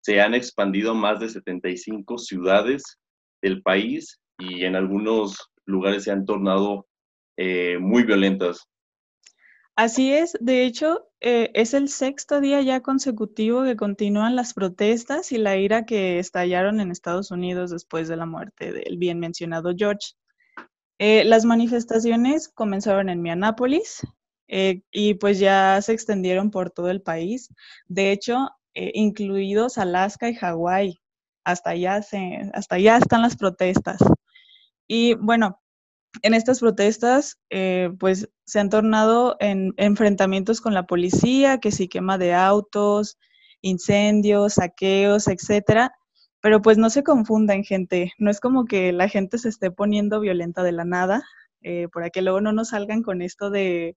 se 0.04 0.20
han 0.20 0.34
expandido 0.34 0.92
a 0.92 0.96
más 0.96 1.20
de 1.20 1.30
75 1.30 2.18
ciudades 2.18 2.98
del 3.42 3.62
país 3.62 4.20
y 4.38 4.64
en 4.66 4.76
algunos 4.76 5.52
lugares 5.66 6.04
se 6.04 6.12
han 6.12 6.26
tornado 6.26 6.88
eh, 7.38 7.78
muy 7.80 8.04
violentas. 8.04 8.68
Así 9.76 10.14
es, 10.14 10.38
de 10.40 10.66
hecho, 10.66 11.08
eh, 11.22 11.50
es 11.54 11.74
el 11.74 11.88
sexto 11.88 12.42
día 12.42 12.62
ya 12.62 12.82
consecutivo 12.82 13.64
que 13.64 13.78
continúan 13.78 14.36
las 14.36 14.54
protestas 14.54 15.32
y 15.32 15.38
la 15.38 15.58
ira 15.58 15.86
que 15.86 16.20
estallaron 16.20 16.80
en 16.80 16.92
Estados 16.92 17.32
Unidos 17.32 17.72
después 17.72 18.08
de 18.08 18.18
la 18.18 18.26
muerte 18.26 18.74
del 18.74 18.98
bien 18.98 19.20
mencionado 19.20 19.74
George. 19.76 20.14
Eh, 21.00 21.24
las 21.24 21.46
manifestaciones 21.46 22.50
comenzaron 22.50 23.10
en 23.10 23.22
Minneapolis 23.22 24.06
eh, 24.48 24.84
y 24.92 25.16
pues 25.16 25.40
ya 25.40 25.82
se 25.82 25.94
extendieron 25.94 26.52
por 26.52 26.70
todo 26.70 26.92
el 26.92 27.02
país. 27.02 27.50
De 27.88 28.12
hecho, 28.12 28.50
incluidos 28.74 29.78
Alaska 29.78 30.30
y 30.30 30.36
Hawái. 30.36 31.01
Hasta 31.44 31.72
allá, 31.72 32.02
hasta 32.54 32.76
allá 32.76 32.98
están 32.98 33.22
las 33.22 33.36
protestas. 33.36 34.00
Y 34.88 35.16
bueno, 35.16 35.60
en 36.22 36.34
estas 36.34 36.60
protestas, 36.60 37.40
pues 38.00 38.30
se 38.46 38.60
han 38.60 38.70
tornado 38.70 39.38
en 39.40 39.74
enfrentamientos 39.78 40.62
con 40.62 40.74
la 40.74 40.86
policía, 40.86 41.60
que 41.60 41.72
sí 41.72 41.88
quema 41.88 42.18
de 42.18 42.34
autos, 42.34 43.18
incendios, 43.62 44.56
saqueos, 44.56 45.28
etcétera. 45.28 45.94
Pero 46.42 46.62
pues 46.62 46.78
no 46.78 46.90
se 46.90 47.04
confundan, 47.04 47.64
gente. 47.64 48.14
No 48.18 48.32
es 48.32 48.40
como 48.40 48.66
que 48.66 48.92
la 48.92 49.08
gente 49.08 49.38
se 49.38 49.50
esté 49.50 49.72
poniendo 49.72 50.20
violenta 50.20 50.64
de 50.64 50.72
la 50.72 50.86
nada, 50.86 51.24
eh, 51.62 51.88
para 51.94 52.10
que 52.10 52.22
luego 52.22 52.42
no 52.42 52.52
nos 52.52 52.70
salgan 52.70 53.04
con 53.04 53.22
esto 53.22 53.50
de, 53.52 53.96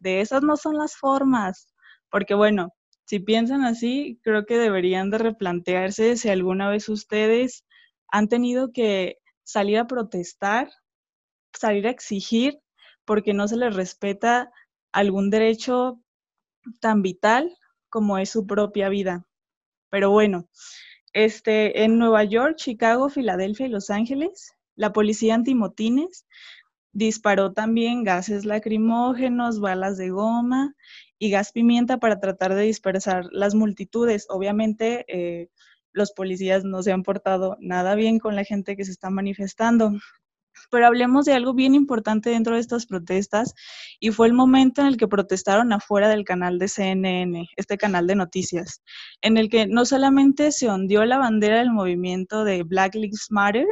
de 0.00 0.20
esas 0.22 0.42
no 0.42 0.56
son 0.56 0.78
las 0.78 0.96
formas. 0.96 1.68
Porque 2.10 2.34
bueno, 2.34 2.74
si 3.04 3.18
piensan 3.18 3.64
así, 3.64 4.18
creo 4.22 4.46
que 4.46 4.58
deberían 4.58 5.10
de 5.10 5.18
replantearse 5.18 6.16
si 6.16 6.28
alguna 6.28 6.68
vez 6.68 6.88
ustedes 6.88 7.64
han 8.08 8.28
tenido 8.28 8.72
que 8.72 9.18
salir 9.42 9.78
a 9.78 9.86
protestar, 9.86 10.70
salir 11.52 11.86
a 11.86 11.90
exigir, 11.90 12.60
porque 13.04 13.34
no 13.34 13.48
se 13.48 13.56
les 13.56 13.74
respeta 13.74 14.50
algún 14.92 15.30
derecho 15.30 16.00
tan 16.80 17.02
vital 17.02 17.56
como 17.88 18.18
es 18.18 18.30
su 18.30 18.46
propia 18.46 18.88
vida. 18.88 19.26
Pero 19.90 20.10
bueno, 20.10 20.48
este, 21.12 21.84
en 21.84 21.98
Nueva 21.98 22.24
York, 22.24 22.56
Chicago, 22.56 23.08
Filadelfia 23.08 23.66
y 23.66 23.70
Los 23.70 23.90
Ángeles, 23.90 24.54
la 24.74 24.92
policía 24.92 25.34
antimotines 25.34 26.26
disparó 26.92 27.52
también 27.52 28.04
gases 28.04 28.44
lacrimógenos, 28.44 29.60
balas 29.60 29.96
de 29.98 30.10
goma 30.10 30.74
y 31.22 31.30
gas 31.30 31.52
pimienta 31.52 31.98
para 31.98 32.18
tratar 32.18 32.52
de 32.56 32.62
dispersar 32.62 33.28
las 33.30 33.54
multitudes. 33.54 34.26
Obviamente, 34.28 35.04
eh, 35.06 35.50
los 35.92 36.10
policías 36.10 36.64
no 36.64 36.82
se 36.82 36.90
han 36.90 37.04
portado 37.04 37.56
nada 37.60 37.94
bien 37.94 38.18
con 38.18 38.34
la 38.34 38.42
gente 38.42 38.76
que 38.76 38.84
se 38.84 38.90
está 38.90 39.08
manifestando. 39.08 39.92
Pero 40.68 40.84
hablemos 40.88 41.24
de 41.24 41.34
algo 41.34 41.54
bien 41.54 41.76
importante 41.76 42.30
dentro 42.30 42.56
de 42.56 42.60
estas 42.60 42.86
protestas 42.86 43.54
y 44.00 44.10
fue 44.10 44.26
el 44.26 44.32
momento 44.32 44.80
en 44.80 44.88
el 44.88 44.96
que 44.96 45.06
protestaron 45.06 45.72
afuera 45.72 46.08
del 46.08 46.24
canal 46.24 46.58
de 46.58 46.66
CNN, 46.66 47.48
este 47.56 47.78
canal 47.78 48.08
de 48.08 48.16
noticias, 48.16 48.82
en 49.20 49.36
el 49.36 49.48
que 49.48 49.68
no 49.68 49.84
solamente 49.84 50.50
se 50.50 50.68
ondeó 50.70 51.04
la 51.04 51.18
bandera 51.18 51.58
del 51.58 51.70
movimiento 51.70 52.42
de 52.42 52.64
Black 52.64 52.96
Lives 52.96 53.28
Matter, 53.30 53.66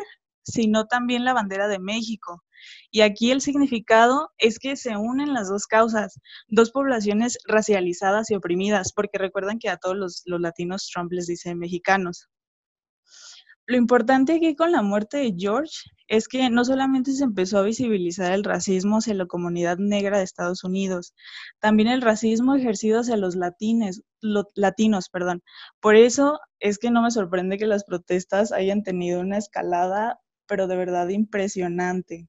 sino 0.53 0.87
también 0.87 1.25
la 1.25 1.35
bandera 1.35 1.69
de 1.69 1.79
México. 1.79 2.43
Y 2.91 3.01
aquí 3.01 3.31
el 3.31 3.41
significado 3.41 4.31
es 4.39 4.59
que 4.59 4.77
se 4.77 4.97
unen 4.97 5.33
las 5.33 5.49
dos 5.49 5.67
causas, 5.67 6.21
dos 6.49 6.71
poblaciones 6.71 7.39
racializadas 7.47 8.31
y 8.31 8.35
oprimidas, 8.35 8.93
porque 8.93 9.19
recuerdan 9.19 9.59
que 9.59 9.69
a 9.69 9.79
todos 9.79 9.97
los, 9.97 10.23
los 10.27 10.41
latinos 10.41 10.91
Trump 10.93 11.13
les 11.13 11.27
dice 11.27 11.55
mexicanos. 11.55 12.29
Lo 13.71 13.77
importante 13.77 14.35
aquí 14.35 14.57
con 14.57 14.73
la 14.73 14.83
muerte 14.83 15.19
de 15.19 15.33
George 15.39 15.91
es 16.09 16.27
que 16.27 16.51
no 16.51 16.65
solamente 16.65 17.13
se 17.13 17.23
empezó 17.23 17.59
a 17.59 17.63
visibilizar 17.63 18.33
el 18.33 18.43
racismo 18.43 18.97
hacia 18.97 19.15
la 19.15 19.27
comunidad 19.27 19.79
negra 19.79 20.19
de 20.19 20.25
Estados 20.25 20.65
Unidos, 20.65 21.15
también 21.61 21.89
el 21.89 22.03
racismo 22.03 22.57
ejercido 22.57 22.99
hacia 22.99 23.17
los 23.17 23.37
latines, 23.37 24.03
latinos. 24.57 25.09
Perdón. 25.09 25.45
Por 25.79 25.95
eso 25.95 26.41
es 26.59 26.79
que 26.79 26.91
no 26.91 27.01
me 27.01 27.13
sorprende 27.13 27.59
que 27.59 27.67
las 27.69 27.85
protestas 27.85 28.51
hayan 28.51 28.83
tenido 28.83 29.21
una 29.21 29.39
escalada, 29.39 30.19
pero 30.51 30.67
de 30.67 30.77
verdad 30.77 31.09
impresionante. 31.09 32.29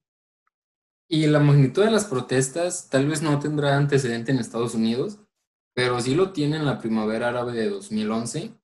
Y 1.08 1.26
la 1.26 1.40
magnitud 1.40 1.84
de 1.84 1.90
las 1.90 2.04
protestas 2.04 2.88
tal 2.88 3.08
vez 3.08 3.20
no 3.20 3.40
tendrá 3.40 3.76
antecedente 3.76 4.30
en 4.30 4.38
Estados 4.38 4.74
Unidos, 4.74 5.18
pero 5.74 6.00
sí 6.00 6.14
lo 6.14 6.32
tiene 6.32 6.56
en 6.56 6.64
la 6.64 6.78
primavera 6.78 7.30
árabe 7.30 7.52
de 7.52 7.68
2011. 7.68 8.54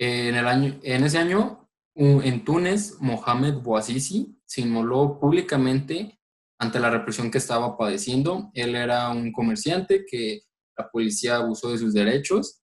En, 0.00 0.34
el 0.34 0.46
año, 0.48 0.80
en 0.82 1.04
ese 1.04 1.18
año 1.18 1.70
en 1.94 2.44
Túnez, 2.44 2.96
Mohamed 3.00 3.54
Bouazizi 3.58 4.36
se 4.44 4.62
inmoló 4.62 5.18
públicamente 5.20 6.20
ante 6.58 6.80
la 6.80 6.90
represión 6.90 7.30
que 7.30 7.38
estaba 7.38 7.78
padeciendo. 7.78 8.50
Él 8.54 8.74
era 8.74 9.10
un 9.10 9.30
comerciante 9.30 10.04
que 10.06 10.42
la 10.76 10.90
policía 10.90 11.36
abusó 11.36 11.70
de 11.70 11.78
sus 11.78 11.94
derechos, 11.94 12.62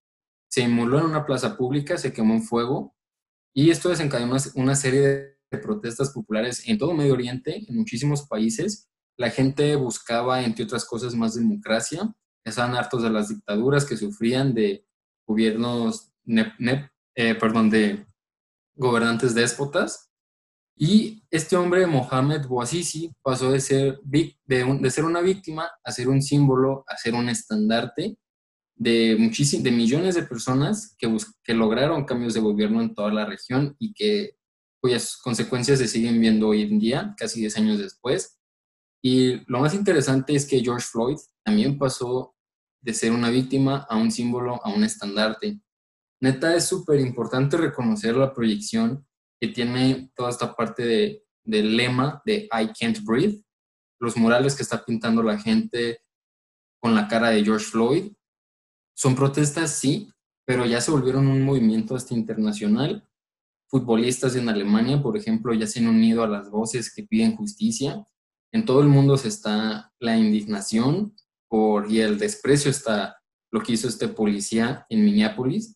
se 0.49 0.61
inmoló 0.61 0.99
en 0.99 1.05
una 1.05 1.25
plaza 1.25 1.55
pública, 1.55 1.97
se 1.97 2.11
quemó 2.11 2.33
en 2.33 2.43
fuego 2.43 2.93
y 3.53 3.71
esto 3.71 3.87
desencadenó 3.87 4.35
una 4.55 4.75
serie 4.75 4.99
de 4.99 5.34
protestas 5.57 6.11
populares 6.11 6.67
en 6.67 6.77
todo 6.77 6.93
Medio 6.93 7.13
Oriente, 7.13 7.65
en 7.67 7.75
muchísimos 7.75 8.27
países. 8.27 8.89
La 9.17 9.29
gente 9.29 9.75
buscaba, 9.75 10.43
entre 10.43 10.65
otras 10.65 10.85
cosas, 10.85 11.15
más 11.15 11.35
democracia. 11.35 12.13
Estaban 12.43 12.75
hartos 12.75 13.03
de 13.03 13.09
las 13.09 13.29
dictaduras 13.29 13.85
que 13.85 13.97
sufrían 13.97 14.53
de 14.53 14.85
gobiernos, 15.25 16.11
eh, 16.27 17.35
perdón, 17.35 17.69
de 17.69 18.05
gobernantes 18.75 19.33
déspotas. 19.33 20.09
Y 20.77 21.23
este 21.31 21.55
hombre, 21.55 21.87
Mohamed 21.87 22.47
Bouazizi, 22.47 23.13
pasó 23.21 23.51
de 23.51 23.61
ser, 23.61 23.99
de, 24.03 24.35
de 24.45 24.91
ser 24.91 25.05
una 25.05 25.21
víctima 25.21 25.69
a 25.83 25.91
ser 25.91 26.09
un 26.09 26.21
símbolo, 26.21 26.83
a 26.87 26.97
ser 26.97 27.13
un 27.13 27.29
estandarte 27.29 28.17
de, 28.75 29.31
de 29.61 29.71
millones 29.71 30.15
de 30.15 30.23
personas 30.23 30.95
que, 30.97 31.15
que 31.43 31.53
lograron 31.53 32.05
cambios 32.05 32.33
de 32.33 32.41
gobierno 32.41 32.81
en 32.81 32.93
toda 32.93 33.11
la 33.11 33.25
región 33.25 33.75
y 33.79 33.93
que 33.93 34.34
cuyas 34.85 35.17
consecuencias 35.17 35.79
se 35.79 35.87
siguen 35.87 36.21
viendo 36.21 36.49
hoy 36.49 36.61
en 36.61 36.77
día, 36.77 37.15
casi 37.17 37.39
10 37.39 37.57
años 37.57 37.79
después. 37.79 38.39
Y 39.03 39.37
lo 39.49 39.59
más 39.59 39.73
interesante 39.73 40.35
es 40.35 40.45
que 40.45 40.59
George 40.59 40.85
Floyd 40.85 41.17
también 41.43 41.79
pasó 41.79 42.35
de 42.83 42.93
ser 42.93 43.11
una 43.11 43.31
víctima 43.31 43.87
a 43.89 43.97
un 43.97 44.11
símbolo, 44.11 44.63
a 44.63 44.69
un 44.69 44.83
estandarte. 44.83 45.59
Neta, 46.21 46.55
es 46.55 46.67
súper 46.67 46.99
importante 46.99 47.57
reconocer 47.57 48.15
la 48.15 48.31
proyección 48.31 49.07
que 49.41 49.47
tiene 49.47 50.11
toda 50.15 50.29
esta 50.29 50.55
parte 50.55 50.85
de, 50.85 51.25
del 51.43 51.75
lema 51.75 52.21
de 52.23 52.47
I 52.51 52.71
can't 52.79 53.03
breathe, 53.03 53.43
los 53.99 54.15
murales 54.17 54.53
que 54.53 54.61
está 54.61 54.85
pintando 54.85 55.23
la 55.23 55.39
gente 55.39 55.99
con 56.79 56.93
la 56.93 57.07
cara 57.07 57.31
de 57.31 57.43
George 57.43 57.65
Floyd. 57.65 58.13
Son 58.95 59.15
protestas, 59.15 59.71
sí, 59.71 60.11
pero 60.45 60.63
ya 60.63 60.79
se 60.79 60.91
volvieron 60.91 61.25
un 61.25 61.41
movimiento 61.41 61.95
hasta 61.95 62.13
internacional. 62.13 63.03
Futbolistas 63.75 64.37
en 64.37 64.47
Alemania, 64.47 65.03
por 65.03 65.17
ejemplo, 65.17 65.53
ya 65.53 65.67
se 65.67 65.81
han 65.81 65.87
unido 65.87 66.23
a 66.23 66.29
las 66.29 66.49
voces 66.49 66.93
que 66.95 67.03
piden 67.03 67.35
justicia. 67.35 68.07
En 68.53 68.63
todo 68.63 68.79
el 68.79 68.87
mundo 68.87 69.17
se 69.17 69.27
está 69.27 69.91
la 69.99 70.15
indignación 70.15 71.13
por, 71.49 71.91
y 71.91 71.99
el 71.99 72.17
desprecio 72.17 72.71
está 72.71 73.17
lo 73.51 73.59
que 73.59 73.73
hizo 73.73 73.89
este 73.89 74.07
policía 74.07 74.85
en 74.87 75.03
Minneapolis. 75.03 75.75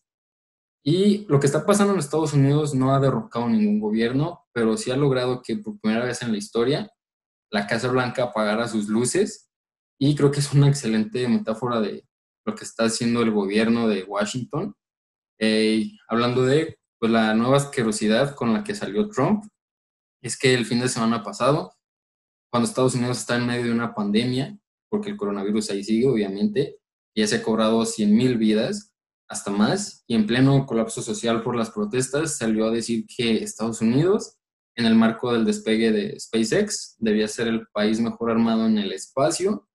Y 0.82 1.26
lo 1.26 1.38
que 1.38 1.46
está 1.46 1.66
pasando 1.66 1.92
en 1.92 1.98
Estados 1.98 2.32
Unidos 2.32 2.74
no 2.74 2.94
ha 2.94 3.00
derrocado 3.00 3.50
ningún 3.50 3.80
gobierno, 3.80 4.46
pero 4.54 4.78
sí 4.78 4.90
ha 4.90 4.96
logrado 4.96 5.42
que 5.42 5.56
por 5.56 5.78
primera 5.78 6.06
vez 6.06 6.22
en 6.22 6.32
la 6.32 6.38
historia 6.38 6.90
la 7.50 7.66
Casa 7.66 7.88
Blanca 7.88 8.22
apagara 8.22 8.66
sus 8.66 8.88
luces. 8.88 9.50
Y 9.98 10.14
creo 10.14 10.30
que 10.30 10.40
es 10.40 10.54
una 10.54 10.68
excelente 10.68 11.28
metáfora 11.28 11.82
de 11.82 12.08
lo 12.46 12.54
que 12.54 12.64
está 12.64 12.84
haciendo 12.84 13.20
el 13.20 13.30
gobierno 13.30 13.88
de 13.88 14.04
Washington. 14.04 14.74
Eh, 15.38 15.90
hablando 16.08 16.46
de 16.46 16.79
pues, 17.00 17.10
la 17.10 17.34
nueva 17.34 17.56
asquerosidad 17.56 18.34
con 18.34 18.52
la 18.52 18.62
que 18.62 18.74
salió 18.74 19.08
Trump, 19.08 19.44
es 20.22 20.38
que 20.38 20.54
el 20.54 20.66
fin 20.66 20.80
de 20.80 20.88
semana 20.88 21.22
pasado, 21.22 21.72
cuando 22.52 22.68
Estados 22.68 22.94
Unidos 22.94 23.18
está 23.18 23.36
en 23.36 23.46
medio 23.46 23.64
de 23.64 23.72
una 23.72 23.94
pandemia, 23.94 24.58
porque 24.90 25.10
el 25.10 25.16
coronavirus 25.16 25.70
ahí 25.70 25.82
sigue, 25.82 26.06
obviamente, 26.06 26.78
ya 27.16 27.26
se 27.26 27.36
ha 27.36 27.42
cobrado 27.42 27.82
100.000 27.82 28.38
vidas, 28.38 28.92
hasta 29.28 29.50
más, 29.50 30.04
y 30.08 30.14
en 30.14 30.26
pleno 30.26 30.66
colapso 30.66 31.02
social 31.02 31.42
por 31.42 31.56
las 31.56 31.70
protestas 31.70 32.36
salió 32.36 32.66
a 32.66 32.70
decir 32.70 33.06
que 33.06 33.42
Estados 33.42 33.80
Unidos, 33.80 34.36
en 34.76 34.86
el 34.86 34.96
marco 34.96 35.32
del 35.32 35.44
despegue 35.44 35.92
de 35.92 36.18
SpaceX, 36.18 36.96
debía 36.98 37.28
ser 37.28 37.46
el 37.46 37.66
país 37.68 38.00
mejor 38.00 38.30
armado 38.30 38.66
en 38.66 38.78
el 38.78 38.92
espacio 38.92 39.68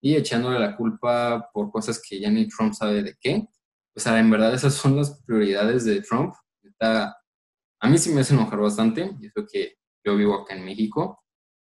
y 0.00 0.14
echándole 0.14 0.58
la 0.58 0.76
culpa 0.76 1.50
por 1.52 1.70
cosas 1.70 2.00
que 2.00 2.20
ya 2.20 2.30
ni 2.30 2.48
Trump 2.48 2.72
sabe 2.72 3.02
de 3.02 3.16
qué. 3.20 3.48
O 3.96 4.08
en 4.08 4.30
verdad 4.30 4.54
esas 4.54 4.74
son 4.74 4.96
las 4.96 5.20
prioridades 5.24 5.84
de 5.84 6.00
Trump. 6.00 6.34
A 6.80 7.88
mí 7.88 7.98
sí 7.98 8.10
me 8.10 8.20
hace 8.20 8.34
enojar 8.34 8.60
bastante, 8.60 9.16
y 9.20 9.26
eso 9.26 9.46
que 9.50 9.74
yo 10.04 10.16
vivo 10.16 10.34
acá 10.34 10.54
en 10.54 10.64
México. 10.64 11.22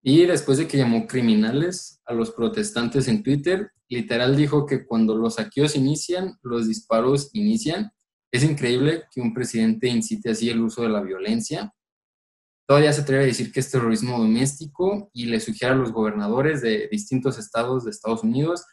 Y 0.04 0.26
después 0.26 0.58
de 0.58 0.68
que 0.68 0.78
llamó 0.78 1.06
criminales 1.06 2.02
a 2.06 2.14
los 2.14 2.32
protestantes 2.32 3.08
en 3.08 3.22
Twitter, 3.22 3.72
literal 3.88 4.36
dijo 4.36 4.66
que 4.66 4.86
cuando 4.86 5.16
los 5.16 5.36
saqueos 5.36 5.76
inician, 5.76 6.38
los 6.42 6.68
disparos 6.68 7.30
inician. 7.34 7.92
Es 8.32 8.44
increíble 8.44 9.04
que 9.12 9.22
un 9.22 9.34
presidente 9.34 9.88
incite 9.88 10.32
así 10.32 10.50
el 10.50 10.62
uso 10.62 10.82
de 10.84 10.90
la 10.90 11.02
violencia. 11.02 11.74
Todavía 12.68 12.94
se 12.94 13.02
atreve 13.02 13.24
a 13.24 13.28
decir 13.28 13.52
que 13.52 13.60
es 13.60 13.70
terrorismo 13.70 14.18
doméstico 14.18 15.10
y 15.14 15.26
le 15.26 15.40
sugiere 15.40 15.74
a 15.74 15.78
los 15.78 15.92
gobernadores 15.92 16.62
de 16.62 16.88
distintos 16.90 17.38
estados 17.38 17.84
de 17.84 17.92
Estados 17.92 18.24
Unidos 18.24 18.66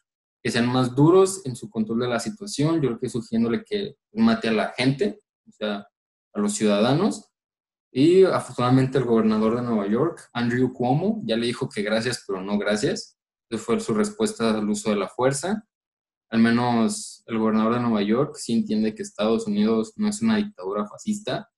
que 0.43 0.53
sean 0.53 0.69
más 0.69 0.95
duros 0.95 1.45
en 1.45 1.57
su 1.57 1.69
control 1.69 2.01
de 2.01 2.09
la 2.09 2.21
situación. 2.21 2.77
Yo 2.77 2.91
creo 2.91 3.01
que 3.01 3.09
sugiriéndole 3.09 3.64
que 3.64 3.97
mate 4.12 4.49
a 4.49 4.53
la 4.53 4.73
gente, 4.77 5.19
o 5.49 5.53
sea, 5.53 5.87
a 6.33 6.41
los 6.41 6.55
ciudadanos. 6.55 7.31
Y 7.91 8.25
afortunadamente 8.25 8.99
el 8.99 9.05
gobernador 9.05 9.57
de 9.57 9.62
Nueva 9.62 9.87
York, 9.87 10.29
Andrew 10.33 10.73
Cuomo, 10.73 11.23
ya 11.25 11.37
le 11.37 11.47
dijo 11.47 11.69
que 11.69 11.83
gracias, 11.83 12.25
pero 12.27 12.43
no 12.43 12.59
gracias. 12.59 13.19
Esa 13.51 13.62
fue 13.62 13.81
su 13.81 13.95
respuesta 13.95 14.51
al 14.51 14.69
uso 14.69 14.91
de 14.91 14.97
la 14.97 15.09
fuerza. 15.09 15.64
Al 16.31 16.41
menos 16.41 17.25
el 17.27 17.38
gobernador 17.38 17.75
de 17.75 17.81
Nueva 17.81 18.03
York 18.03 18.37
sí 18.37 18.53
entiende 18.53 18.95
que 18.95 19.03
Estados 19.03 19.47
Unidos 19.47 19.95
no 19.97 20.09
es 20.09 20.21
una 20.21 20.37
dictadura 20.37 20.87
fascista 20.87 21.49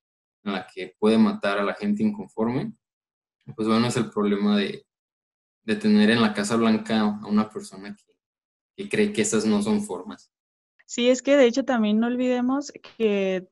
en 0.44 0.52
la 0.52 0.66
que 0.72 0.94
puede 0.98 1.18
matar 1.18 1.58
a 1.58 1.64
la 1.64 1.74
gente 1.74 2.02
inconforme. 2.02 2.72
Pues 3.56 3.66
bueno, 3.66 3.88
es 3.88 3.96
el 3.96 4.10
problema 4.10 4.56
de, 4.56 4.86
de 5.64 5.76
tener 5.76 6.10
en 6.10 6.22
la 6.22 6.32
Casa 6.32 6.54
Blanca 6.56 7.00
a 7.00 7.26
una 7.26 7.50
persona 7.50 7.94
que, 7.94 8.14
que 8.76 8.88
cree 8.88 9.12
que 9.12 9.22
esas 9.22 9.44
no 9.44 9.60
son 9.62 9.82
formas. 9.82 10.32
Sí, 10.86 11.08
es 11.08 11.22
que 11.22 11.36
de 11.36 11.46
hecho 11.46 11.64
también 11.64 12.00
no 12.00 12.06
olvidemos 12.06 12.72
que 12.96 13.48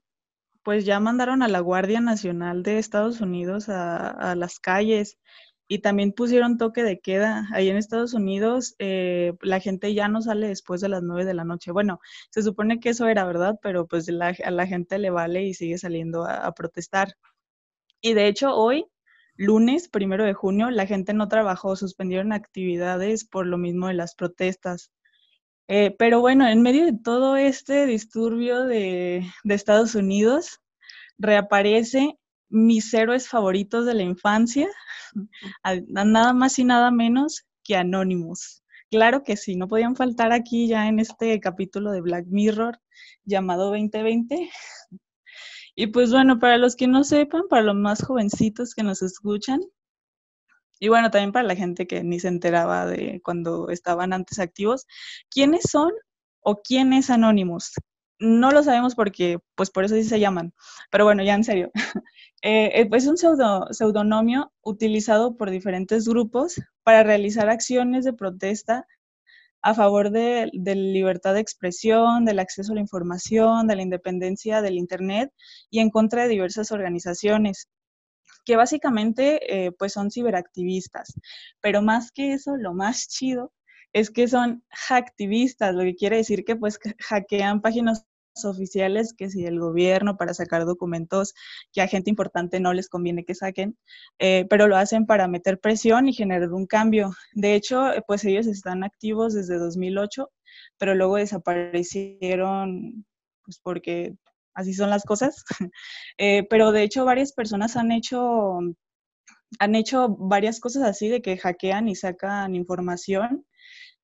pues 0.69 0.85
ya 0.85 1.01
mandaron 1.01 1.43
a 1.43 1.49
la 1.49 1.61
Guardia 1.61 2.03
Nacional 2.03 2.63
de 2.63 2.79
Estados 2.79 3.23
Unidos 3.23 3.71
a, 3.71 4.35
las 4.37 4.61
calles 4.61 5.17
y 5.67 5.79
también 5.79 6.13
pusieron 6.13 6.59
toque 6.59 6.83
de 6.83 7.01
queda. 7.01 7.49
Ahí 7.55 7.71
en 7.71 7.79
Estados 7.79 8.13
Unidos 8.13 8.75
eh, 8.79 9.33
la 9.41 9.61
gente 9.61 9.95
ya 9.95 10.09
no 10.09 10.21
sale 10.21 10.49
después 10.49 10.83
de 10.83 10.91
las 10.91 11.03
nueve 11.03 11.25
de 11.25 11.33
la 11.33 11.45
noche. 11.45 11.73
Bueno, 11.73 12.01
se 12.29 12.43
supone 12.43 12.81
que 12.81 12.91
eso 12.91 13.09
era 13.09 13.25
verdad, 13.25 13.59
pero 13.63 13.87
pues 13.87 14.11
a 14.11 14.51
la 14.51 14.67
gente 14.67 14.99
le 14.99 15.09
vale 15.09 15.45
y 15.45 15.55
sigue 15.55 15.79
saliendo 15.79 16.27
a, 16.27 16.35
a 16.35 16.53
protestar. 16.53 17.15
Y 18.03 18.13
de 18.13 18.27
hecho 18.29 18.55
hoy, 18.55 18.85
lunes, 19.37 19.89
primero 19.89 20.25
de 20.25 20.35
junio, 20.35 20.71
la 20.71 20.85
gente 20.85 21.15
no 21.15 21.29
trabajó, 21.29 21.77
suspendieron 21.77 22.35
actividades 22.35 23.25
por 23.25 23.47
lo 23.47 23.57
mismo 23.57 23.89
de 23.89 23.95
las 23.95 24.15
protestas. 24.15 24.91
Eh, 25.69 25.95
pero 25.99 26.21
bueno, 26.21 26.49
en 26.49 26.63
medio 26.63 26.87
de 26.87 26.95
todo 26.95 27.37
este 27.37 27.85
disturbio 27.87 28.65
de, 28.65 29.27
Estados 29.45 29.95
Unidos, 29.95 30.61
reaparece 31.19 32.19
mis 32.49 32.93
héroes 32.95 33.29
favoritos 33.29 33.85
de 33.85 33.95
la 33.95 34.03
infancia, 34.03 34.69
nada 35.89 36.33
más 36.33 36.59
y 36.59 36.65
nada 36.65 36.91
menos 36.91 37.45
que 37.65 37.77
Anonymous. 37.77 38.63
Claro 38.91 39.23
que 39.23 39.37
sí, 39.37 39.57
no 39.57 39.69
podían 39.69 39.95
faltar 39.95 40.33
aquí 40.33 40.69
ya 40.69 40.89
en 40.89 40.99
este 41.01 41.39
capítulo 41.41 41.93
de 41.93 42.01
Black 42.01 42.27
Mirror 42.29 42.81
llamado 43.25 43.67
2020. 43.67 44.51
Y 45.81 45.87
pues 45.87 46.11
bueno, 46.11 46.41
para 46.41 46.59
los 46.59 46.75
que 46.75 46.89
no 46.89 47.05
sepan, 47.05 47.43
para 47.49 47.63
los 47.63 47.77
más 47.77 48.03
jovencitos 48.03 48.75
que 48.75 48.83
nos 48.83 49.01
escuchan, 49.01 49.61
y 50.81 50.89
bueno, 50.89 51.11
también 51.11 51.33
para 51.33 51.47
la 51.47 51.57
gente 51.57 51.87
que 51.87 52.03
ni 52.05 52.21
se 52.21 52.29
enteraba 52.29 52.87
de 52.87 53.21
cuando 53.25 53.69
estaban 53.71 54.13
antes 54.13 54.39
activos, 54.39 54.87
¿quiénes 55.31 55.63
son 55.71 55.93
o 56.41 56.57
quién 56.63 56.93
es 56.93 57.11
Anonymous? 57.11 57.73
No 58.21 58.51
lo 58.51 58.63
sabemos 58.63 58.95
porque, 58.95 59.39
pues 59.55 59.71
por 59.71 59.85
eso 59.85 59.95
sí 59.95 60.05
se 60.05 60.21
llaman. 60.21 60.53
Pero 60.91 61.05
bueno, 61.05 61.23
ya 61.23 61.35
en 61.35 61.45
serio. 61.45 61.71
Eh, 62.43 62.71
eh, 62.81 62.87
pues 62.89 63.03
es 63.03 63.09
un 63.09 63.17
pseudo, 63.17 63.67
pseudonomio 63.73 64.53
utilizado 64.63 65.37
por 65.37 65.51
diferentes 65.51 66.07
grupos 66.07 66.63
para 66.85 67.03
realizar 67.03 67.49
acciones 67.49 68.05
de 68.05 68.13
protesta 68.13 68.87
a 69.61 69.75
favor 69.75 70.11
de, 70.11 70.49
de, 70.53 70.77
libertad 70.77 71.35
de 71.35 71.41
expresión, 71.41 72.25
del 72.25 72.39
acceso 72.39 72.71
a 72.71 72.75
la 72.77 72.81
información, 72.81 73.67
de 73.67 73.75
la 73.75 73.83
independencia 73.83 74.63
del 74.63 74.79
Internet 74.79 75.33
y 75.69 75.81
en 75.81 75.91
contra 75.91 76.23
de 76.23 76.29
diversas 76.29 76.71
organizaciones 76.71 77.69
que 78.49 78.57
básicamente 78.57 79.67
eh, 79.67 79.73
pues 79.73 79.93
son 79.93 80.11
ciberactivistas. 80.11 81.13
Pero 81.61 81.83
más 81.83 82.11
que 82.11 82.33
eso, 82.33 82.57
lo 82.57 82.73
más 82.73 83.07
chido 83.07 83.53
es 83.93 84.11
que 84.11 84.27
son 84.27 84.65
hacktivistas, 84.71 85.75
lo 85.75 85.83
que 85.83 85.95
quiere 85.95 86.17
decir 86.17 86.47
que 86.47 86.57
pues 86.57 86.79
hackean 86.99 87.61
páginas 87.61 88.07
oficiales 88.43 89.13
que 89.13 89.29
si 89.29 89.45
el 89.45 89.61
gobierno 89.61 90.17
para 90.17 90.33
sacar 90.33 90.65
documentos 90.65 91.35
que 91.75 91.83
a 91.83 91.89
gente 91.89 92.09
importante 92.09 92.59
no 92.59 92.73
les 92.73 92.89
conviene 92.89 93.27
que 93.27 93.35
saquen, 93.35 93.77
eh, 94.19 94.47
pero 94.49 94.67
lo 94.67 94.79
hacen 94.79 95.05
para 95.05 95.29
meter 95.29 95.61
presión 95.61 96.09
y 96.09 96.15
generar 96.15 96.51
un 96.55 96.67
cambio. 96.67 97.11
De 97.35 97.55
hecho, 97.55 97.93
eh, 97.93 98.03
pues 98.07 98.25
ellos 98.25 98.47
están 98.47 98.83
activos 98.83 99.35
desde 99.35 99.59
2008, 99.59 100.31
pero 100.79 100.95
luego 100.95 101.17
desaparecieron 101.17 103.05
pues 103.45 103.61
porque 103.63 104.15
así 104.59 104.75
son 104.75 104.91
las 104.91 105.05
cosas. 105.05 105.45
Eh, 106.21 106.45
pero 106.51 106.73
de 106.73 106.83
hecho 106.83 107.05
varias 107.05 107.33
personas 107.33 107.77
han 107.77 107.93
hecho, 107.93 108.59
han 109.61 109.75
hecho 109.77 110.09
varias 110.19 110.59
cosas 110.59 110.83
así 110.83 111.09
de 111.09 111.23
que 111.23 111.39
hackean 111.39 111.89
y 111.89 111.95
sacan 111.95 112.57
información. 112.57 113.47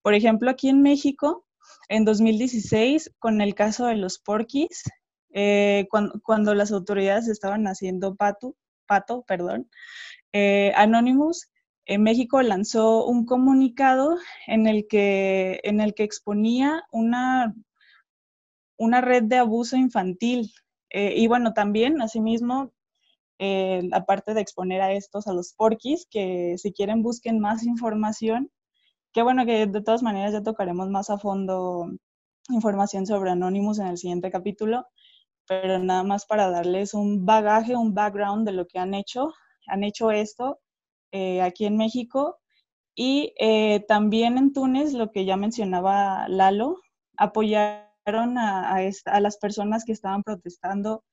Por 0.00 0.14
ejemplo, 0.14 0.50
aquí 0.50 0.68
en 0.68 0.80
México, 0.80 1.44
en 1.88 2.04
2016, 2.04 3.10
con 3.18 3.40
el 3.40 3.54
caso 3.56 3.86
de 3.86 3.96
los 3.96 4.20
porquis, 4.20 4.84
eh, 5.32 5.88
cuando, 6.24 6.54
las 6.54 6.70
autoridades 6.70 7.26
estaban 7.26 7.66
haciendo 7.66 8.14
pato, 8.14 8.54
pato 8.86 9.24
perdón, 9.26 9.68
eh, 10.32 10.72
Anonymous 10.76 11.50
en 11.86 12.02
México 12.04 12.40
lanzó 12.42 13.04
un 13.06 13.26
comunicado 13.26 14.16
en 14.46 14.68
el 14.68 14.86
que, 14.88 15.60
en 15.64 15.80
el 15.80 15.94
que 15.94 16.04
exponía 16.04 16.84
una 16.92 17.54
una 18.76 19.00
red 19.00 19.24
de 19.24 19.36
abuso 19.38 19.76
infantil. 19.76 20.52
Eh, 20.90 21.14
y 21.16 21.26
bueno, 21.26 21.52
también, 21.54 22.00
asimismo, 22.02 22.72
eh, 23.38 23.88
aparte 23.92 24.34
de 24.34 24.40
exponer 24.40 24.80
a 24.80 24.92
estos, 24.92 25.26
a 25.26 25.32
los 25.32 25.54
porquis, 25.54 26.06
que 26.10 26.56
si 26.58 26.72
quieren 26.72 27.02
busquen 27.02 27.40
más 27.40 27.64
información, 27.64 28.50
que 29.12 29.22
bueno, 29.22 29.46
que 29.46 29.66
de 29.66 29.82
todas 29.82 30.02
maneras 30.02 30.32
ya 30.32 30.42
tocaremos 30.42 30.88
más 30.90 31.10
a 31.10 31.18
fondo 31.18 31.88
información 32.50 33.06
sobre 33.06 33.30
Anonymous 33.30 33.78
en 33.78 33.86
el 33.86 33.98
siguiente 33.98 34.30
capítulo, 34.30 34.86
pero 35.46 35.78
nada 35.78 36.02
más 36.02 36.26
para 36.26 36.50
darles 36.50 36.94
un 36.94 37.24
bagaje, 37.26 37.76
un 37.76 37.94
background 37.94 38.46
de 38.46 38.52
lo 38.52 38.66
que 38.66 38.78
han 38.78 38.94
hecho. 38.94 39.32
Han 39.66 39.84
hecho 39.84 40.10
esto 40.10 40.60
eh, 41.12 41.42
aquí 41.42 41.66
en 41.66 41.76
México 41.76 42.38
y 42.94 43.34
eh, 43.38 43.84
también 43.88 44.38
en 44.38 44.52
Túnez, 44.52 44.92
lo 44.92 45.10
que 45.10 45.24
ya 45.24 45.36
mencionaba 45.36 46.28
Lalo, 46.28 46.78
apoyaron 47.16 47.93
a, 48.06 48.76
a, 48.76 49.20
las 49.20 49.36
personas 49.38 49.84
que 49.84 49.92
estaban 49.92 50.22
protestando 50.22 51.04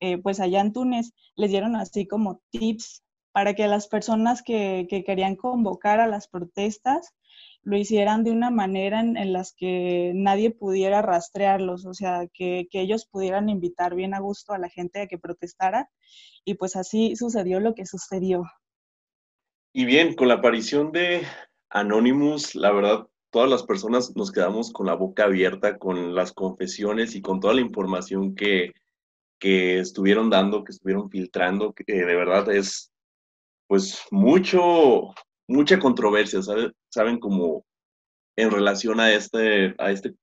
eh, 0.00 0.18
pues 0.18 0.40
allá 0.40 0.60
en 0.60 0.72
Túnez, 0.72 1.12
les 1.36 1.50
dieron 1.50 1.76
así 1.76 2.06
como 2.06 2.42
tips 2.50 3.02
para 3.32 3.54
que 3.54 3.66
las 3.66 3.88
personas 3.88 4.42
que, 4.42 4.86
que 4.88 5.02
querían 5.02 5.36
convocar 5.36 6.00
a 6.00 6.06
las 6.06 6.28
protestas 6.28 7.14
lo 7.62 7.76
hicieran 7.76 8.22
de 8.22 8.30
una 8.30 8.50
manera 8.50 9.00
en, 9.00 9.16
en 9.16 9.32
las 9.32 9.54
que 9.54 10.12
nadie 10.14 10.50
pudiera 10.50 11.00
rastrearlos, 11.00 11.86
o 11.86 11.94
sea, 11.94 12.28
que, 12.32 12.68
que, 12.70 12.82
ellos 12.82 13.06
pudieran 13.06 13.48
invitar 13.48 13.94
bien 13.94 14.12
a 14.12 14.20
gusto 14.20 14.52
a 14.52 14.58
la 14.58 14.68
gente 14.68 15.00
a 15.00 15.06
que 15.06 15.18
protestara. 15.18 15.90
Y 16.44 16.54
pues 16.54 16.76
así 16.76 17.16
sucedió 17.16 17.60
lo 17.60 17.74
que 17.74 17.86
sucedió. 17.86 18.44
Y 19.72 19.86
bien, 19.86 20.14
con 20.14 20.28
la 20.28 20.34
aparición 20.34 20.92
de 20.92 21.22
Anonymous, 21.70 22.54
la 22.54 22.70
verdad, 22.70 23.08
todas 23.34 23.50
las 23.50 23.64
personas 23.64 24.14
nos 24.14 24.30
quedamos 24.30 24.70
con 24.70 24.86
la 24.86 24.94
boca 24.94 25.24
abierta 25.24 25.76
con 25.76 26.14
las 26.14 26.32
confesiones 26.32 27.16
y 27.16 27.20
con 27.20 27.40
toda 27.40 27.54
la 27.54 27.62
información 27.62 28.36
que, 28.36 28.74
que 29.40 29.80
estuvieron 29.80 30.30
dando, 30.30 30.62
que 30.62 30.70
estuvieron 30.70 31.10
filtrando, 31.10 31.72
que 31.72 31.82
de 31.92 32.14
verdad 32.14 32.48
es 32.52 32.92
pues 33.66 34.00
mucho, 34.12 35.12
mucha 35.48 35.80
controversia, 35.80 36.42
¿sabe? 36.42 36.70
saben 36.90 37.18
como 37.18 37.66
en 38.36 38.52
relación 38.52 39.00
a 39.00 39.12
este, 39.12 39.74
a 39.78 39.90
este, 39.90 40.14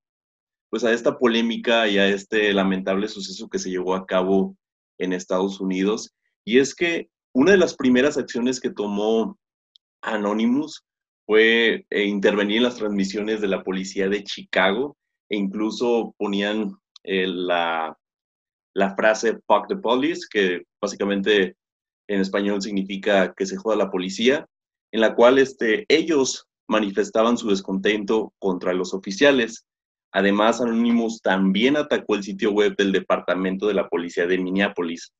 pues 0.69 0.85
a 0.85 0.93
esta 0.93 1.17
polémica 1.17 1.89
y 1.89 1.97
a 1.97 2.07
este 2.07 2.53
lamentable 2.53 3.09
suceso 3.09 3.49
que 3.49 3.59
se 3.59 3.69
llevó 3.69 3.93
a 3.93 4.05
cabo 4.05 4.55
en 4.97 5.11
Estados 5.11 5.59
Unidos. 5.59 6.15
Y 6.45 6.59
es 6.59 6.73
que 6.73 7.09
una 7.33 7.51
de 7.51 7.57
las 7.57 7.75
primeras 7.75 8.17
acciones 8.17 8.61
que 8.61 8.69
tomó 8.69 9.37
Anonymous 10.01 10.85
fue 11.25 11.85
eh, 11.89 12.03
intervenir 12.03 12.57
en 12.57 12.63
las 12.63 12.75
transmisiones 12.75 13.41
de 13.41 13.47
la 13.47 13.63
policía 13.63 14.09
de 14.09 14.23
Chicago 14.23 14.97
e 15.29 15.37
incluso 15.37 16.13
ponían 16.17 16.77
eh, 17.03 17.27
la, 17.27 17.97
la 18.73 18.95
frase 18.95 19.39
fuck 19.47 19.67
the 19.67 19.77
police, 19.77 20.27
que 20.29 20.63
básicamente 20.81 21.55
en 22.07 22.21
español 22.21 22.61
significa 22.61 23.33
que 23.35 23.45
se 23.45 23.57
joda 23.57 23.75
la 23.75 23.91
policía, 23.91 24.45
en 24.91 25.01
la 25.01 25.15
cual 25.15 25.39
este, 25.39 25.85
ellos 25.87 26.47
manifestaban 26.67 27.37
su 27.37 27.49
descontento 27.49 28.33
contra 28.39 28.73
los 28.73 28.93
oficiales. 28.93 29.65
Además, 30.13 30.59
Anonymous 30.59 31.21
también 31.21 31.77
atacó 31.77 32.15
el 32.15 32.23
sitio 32.23 32.51
web 32.51 32.75
del 32.75 32.91
Departamento 32.91 33.67
de 33.67 33.73
la 33.73 33.87
Policía 33.87 34.27
de 34.27 34.37
Minneapolis. 34.37 35.13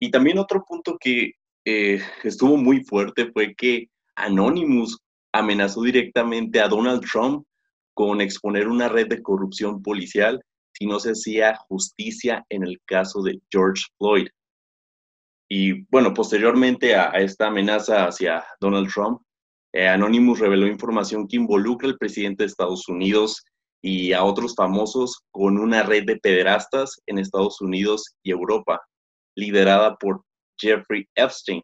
Y 0.00 0.10
también 0.10 0.38
otro 0.38 0.64
punto 0.66 0.96
que 0.98 1.34
eh, 1.64 2.00
estuvo 2.24 2.56
muy 2.56 2.82
fuerte 2.82 3.30
fue 3.32 3.54
que 3.54 3.88
Anonymous 4.24 4.98
amenazó 5.32 5.82
directamente 5.82 6.60
a 6.60 6.68
Donald 6.68 7.02
Trump 7.10 7.44
con 7.94 8.20
exponer 8.20 8.68
una 8.68 8.88
red 8.88 9.08
de 9.08 9.22
corrupción 9.22 9.82
policial 9.82 10.40
si 10.72 10.86
no 10.86 10.98
se 10.98 11.10
hacía 11.10 11.56
justicia 11.68 12.44
en 12.48 12.64
el 12.64 12.80
caso 12.86 13.22
de 13.22 13.40
George 13.50 13.84
Floyd. 13.98 14.28
Y 15.48 15.82
bueno, 15.90 16.14
posteriormente 16.14 16.94
a, 16.94 17.10
esta 17.10 17.48
amenaza 17.48 18.06
hacia 18.06 18.44
Donald 18.60 18.88
Trump, 18.92 19.20
eh, 19.72 19.88
Anonymous 19.88 20.38
reveló 20.38 20.66
información 20.66 21.28
que 21.28 21.36
involucra 21.36 21.88
al 21.88 21.98
presidente 21.98 22.44
de 22.44 22.48
Estados 22.48 22.88
Unidos 22.88 23.44
y 23.82 24.12
a 24.12 24.24
otros 24.24 24.54
famosos 24.54 25.22
con 25.30 25.58
una 25.58 25.82
red 25.82 26.04
de 26.04 26.16
pederastas 26.18 27.00
en 27.06 27.18
Estados 27.18 27.60
Unidos 27.60 28.14
y 28.22 28.30
Europa, 28.30 28.80
liderada 29.36 29.96
por 29.96 30.22
Jeffrey 30.58 31.06
Epstein. 31.14 31.62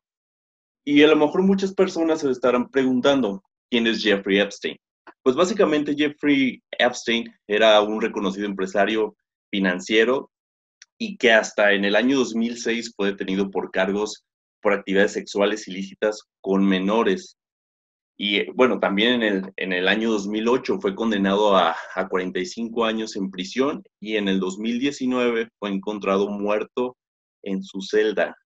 Y 0.88 1.02
a 1.02 1.08
lo 1.08 1.16
mejor 1.16 1.42
muchas 1.42 1.74
personas 1.74 2.20
se 2.20 2.30
estarán 2.30 2.70
preguntando, 2.70 3.42
¿quién 3.68 3.88
es 3.88 4.04
Jeffrey 4.04 4.38
Epstein? 4.38 4.76
Pues 5.24 5.34
básicamente 5.34 5.96
Jeffrey 5.96 6.62
Epstein 6.78 7.34
era 7.48 7.80
un 7.80 8.00
reconocido 8.00 8.46
empresario 8.46 9.16
financiero 9.50 10.30
y 10.96 11.16
que 11.16 11.32
hasta 11.32 11.72
en 11.72 11.84
el 11.84 11.96
año 11.96 12.18
2006 12.18 12.92
fue 12.94 13.08
detenido 13.08 13.50
por 13.50 13.72
cargos 13.72 14.24
por 14.62 14.74
actividades 14.74 15.12
sexuales 15.12 15.66
ilícitas 15.66 16.22
con 16.40 16.64
menores. 16.64 17.36
Y 18.16 18.48
bueno, 18.52 18.78
también 18.78 19.14
en 19.14 19.22
el, 19.24 19.52
en 19.56 19.72
el 19.72 19.88
año 19.88 20.12
2008 20.12 20.78
fue 20.80 20.94
condenado 20.94 21.56
a, 21.56 21.74
a 21.96 22.08
45 22.08 22.84
años 22.84 23.16
en 23.16 23.32
prisión 23.32 23.82
y 24.00 24.16
en 24.16 24.28
el 24.28 24.38
2019 24.38 25.48
fue 25.58 25.70
encontrado 25.70 26.28
muerto 26.28 26.96
en 27.42 27.64
su 27.64 27.82
celda. 27.82 28.36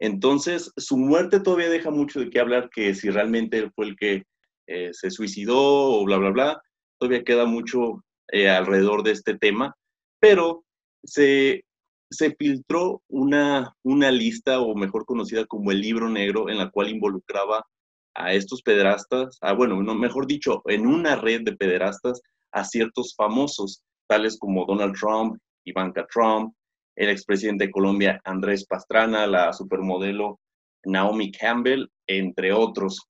Entonces, 0.00 0.72
su 0.76 0.96
muerte 0.96 1.40
todavía 1.40 1.68
deja 1.68 1.90
mucho 1.90 2.20
de 2.20 2.30
qué 2.30 2.40
hablar, 2.40 2.70
que 2.70 2.94
si 2.94 3.10
realmente 3.10 3.58
él 3.58 3.70
fue 3.74 3.86
el 3.86 3.96
que 3.96 4.24
eh, 4.66 4.90
se 4.92 5.10
suicidó 5.10 5.58
o 5.58 6.04
bla, 6.04 6.16
bla, 6.16 6.30
bla, 6.30 6.62
todavía 6.98 7.22
queda 7.22 7.44
mucho 7.44 8.02
eh, 8.32 8.48
alrededor 8.48 9.02
de 9.02 9.12
este 9.12 9.36
tema, 9.36 9.76
pero 10.18 10.64
se, 11.04 11.64
se 12.10 12.34
filtró 12.34 13.02
una, 13.08 13.74
una 13.82 14.10
lista, 14.10 14.60
o 14.60 14.74
mejor 14.74 15.04
conocida 15.04 15.44
como 15.44 15.70
el 15.70 15.80
libro 15.80 16.08
negro, 16.08 16.48
en 16.48 16.58
la 16.58 16.70
cual 16.70 16.88
involucraba 16.88 17.66
a 18.14 18.32
estos 18.32 18.62
pederastas, 18.62 19.38
a, 19.42 19.52
bueno, 19.52 19.82
no, 19.82 19.94
mejor 19.94 20.26
dicho, 20.26 20.62
en 20.66 20.86
una 20.86 21.16
red 21.16 21.42
de 21.42 21.56
pederastas 21.56 22.22
a 22.52 22.64
ciertos 22.64 23.14
famosos, 23.14 23.82
tales 24.08 24.38
como 24.38 24.64
Donald 24.64 24.94
Trump, 24.98 25.36
Ivanka 25.64 26.06
Trump, 26.12 26.54
el 27.00 27.08
expresidente 27.08 27.64
de 27.64 27.70
Colombia 27.70 28.20
Andrés 28.24 28.66
Pastrana, 28.66 29.26
la 29.26 29.54
supermodelo 29.54 30.38
Naomi 30.84 31.32
Campbell, 31.32 31.86
entre 32.06 32.52
otros. 32.52 33.08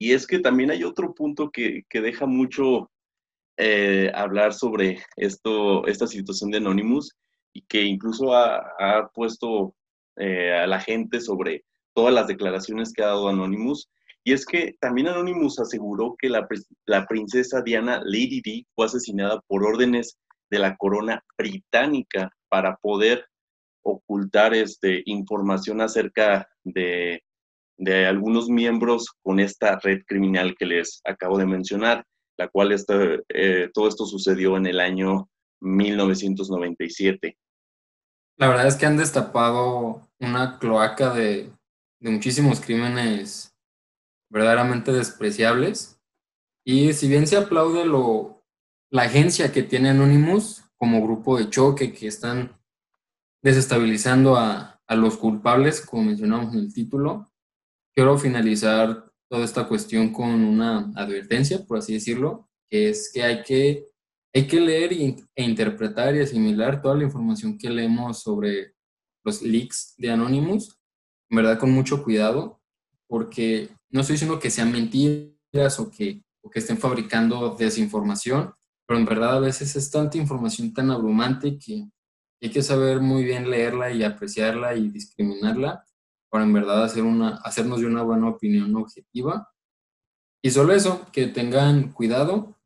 Y 0.00 0.14
es 0.14 0.26
que 0.26 0.40
también 0.40 0.72
hay 0.72 0.82
otro 0.82 1.14
punto 1.14 1.50
que, 1.50 1.84
que 1.88 2.00
deja 2.00 2.26
mucho 2.26 2.90
eh, 3.56 4.10
hablar 4.16 4.52
sobre 4.52 4.98
esto, 5.14 5.86
esta 5.86 6.08
situación 6.08 6.50
de 6.50 6.58
Anonymous, 6.58 7.14
y 7.52 7.62
que 7.62 7.82
incluso 7.82 8.34
ha, 8.34 9.08
puesto 9.14 9.76
eh, 10.16 10.52
a 10.52 10.66
la 10.66 10.80
gente 10.80 11.20
sobre 11.20 11.64
todas 11.94 12.12
las 12.12 12.26
declaraciones 12.26 12.92
que 12.92 13.04
ha 13.04 13.06
dado 13.06 13.28
Anonymous. 13.28 13.88
Y 14.24 14.32
es 14.32 14.44
que 14.44 14.74
también 14.80 15.06
Anonymous 15.06 15.60
aseguró 15.60 16.16
que 16.18 16.28
la, 16.28 16.48
la 16.86 17.06
princesa 17.06 17.62
Diana 17.62 18.00
Lady 18.04 18.40
Di 18.44 18.66
fue 18.74 18.86
asesinada 18.86 19.40
por 19.46 19.62
órdenes 19.62 20.18
de 20.50 20.58
la 20.58 20.76
corona 20.76 21.22
británica 21.38 22.32
para 22.54 22.76
poder 22.76 23.26
ocultar 23.82 24.54
este, 24.54 25.02
información 25.06 25.80
acerca 25.80 26.48
de, 26.62 27.24
de 27.76 28.06
algunos 28.06 28.48
miembros 28.48 29.08
con 29.24 29.40
esta 29.40 29.80
red 29.80 30.02
criminal 30.06 30.54
que 30.56 30.64
les 30.64 31.00
acabo 31.02 31.36
de 31.36 31.46
mencionar, 31.46 32.06
la 32.38 32.46
cual 32.46 32.70
eh, 32.72 33.70
todo 33.74 33.88
esto 33.88 34.06
sucedió 34.06 34.56
en 34.56 34.66
el 34.66 34.78
año 34.78 35.28
1997. 35.62 37.36
La 38.36 38.46
verdad 38.46 38.68
es 38.68 38.76
que 38.76 38.86
han 38.86 38.98
destapado 38.98 40.08
una 40.20 40.60
cloaca 40.60 41.12
de, 41.12 41.50
muchísimos 41.98 42.60
crímenes 42.60 43.52
verdaderamente 44.30 44.92
despreciables. 44.92 46.00
Y 46.64 46.92
si 46.92 47.08
bien 47.08 47.26
se 47.26 47.36
aplaude 47.36 47.84
lo, 47.84 48.44
la 48.90 49.02
agencia 49.02 49.50
que 49.50 49.64
tiene 49.64 49.90
Anonymous 49.90 50.63
como 50.84 51.02
grupo 51.02 51.38
de 51.38 51.48
choque 51.48 51.94
que 51.94 52.08
están 52.08 52.60
desestabilizando 53.42 54.36
a, 54.36 54.82
a 54.86 54.94
los 54.94 55.16
culpables, 55.16 55.80
como 55.80 56.04
mencionamos 56.04 56.52
en 56.52 56.60
el 56.60 56.74
título, 56.74 57.32
quiero 57.94 58.18
finalizar 58.18 59.10
toda 59.30 59.46
esta 59.46 59.66
cuestión 59.66 60.12
con 60.12 60.28
una 60.28 60.92
advertencia, 60.94 61.64
por 61.64 61.78
así 61.78 61.94
decirlo, 61.94 62.50
que 62.68 62.90
es 62.90 63.10
que 63.10 63.22
hay 63.22 63.42
que 63.42 63.86
hay 64.34 64.46
que 64.46 64.60
leer 64.60 64.92
e 64.92 65.42
interpretar 65.42 66.14
y 66.16 66.20
asimilar 66.20 66.82
toda 66.82 66.96
la 66.96 67.04
información 67.04 67.56
que 67.56 67.70
leemos 67.70 68.20
sobre 68.20 68.74
los 69.24 69.40
leaks 69.40 69.94
de 69.96 70.10
Anonymous, 70.10 70.78
en 71.30 71.36
verdad 71.36 71.58
con 71.58 71.70
mucho 71.70 72.04
cuidado, 72.04 72.60
porque 73.06 73.70
no 73.88 74.02
estoy 74.02 74.14
diciendo 74.14 74.38
que 74.38 74.50
sean 74.50 74.70
mentiras 74.70 75.80
o 75.80 75.90
que, 75.90 76.22
o 76.42 76.50
que 76.50 76.58
estén 76.58 76.76
fabricando 76.76 77.56
desinformación, 77.56 78.52
pero 78.86 78.98
en 78.98 79.06
verdad 79.06 79.36
a 79.36 79.40
veces 79.40 79.74
es 79.76 79.90
tanta 79.90 80.18
información 80.18 80.72
tan 80.72 80.90
abrumante 80.90 81.58
que 81.58 81.88
hay 82.40 82.50
que 82.50 82.62
saber 82.62 83.00
muy 83.00 83.24
bien 83.24 83.50
leerla 83.50 83.90
y 83.90 84.02
apreciarla 84.02 84.74
y 84.74 84.88
discriminarla 84.88 85.84
para 86.28 86.44
en 86.44 86.52
verdad 86.52 86.84
hacer 86.84 87.04
una, 87.04 87.36
hacernos 87.36 87.80
de 87.80 87.86
una 87.86 88.02
buena 88.02 88.28
opinión 88.28 88.74
objetiva. 88.76 89.50
Y 90.42 90.50
solo 90.50 90.74
eso, 90.74 91.06
que 91.12 91.28
tengan 91.28 91.92
cuidado 91.92 92.58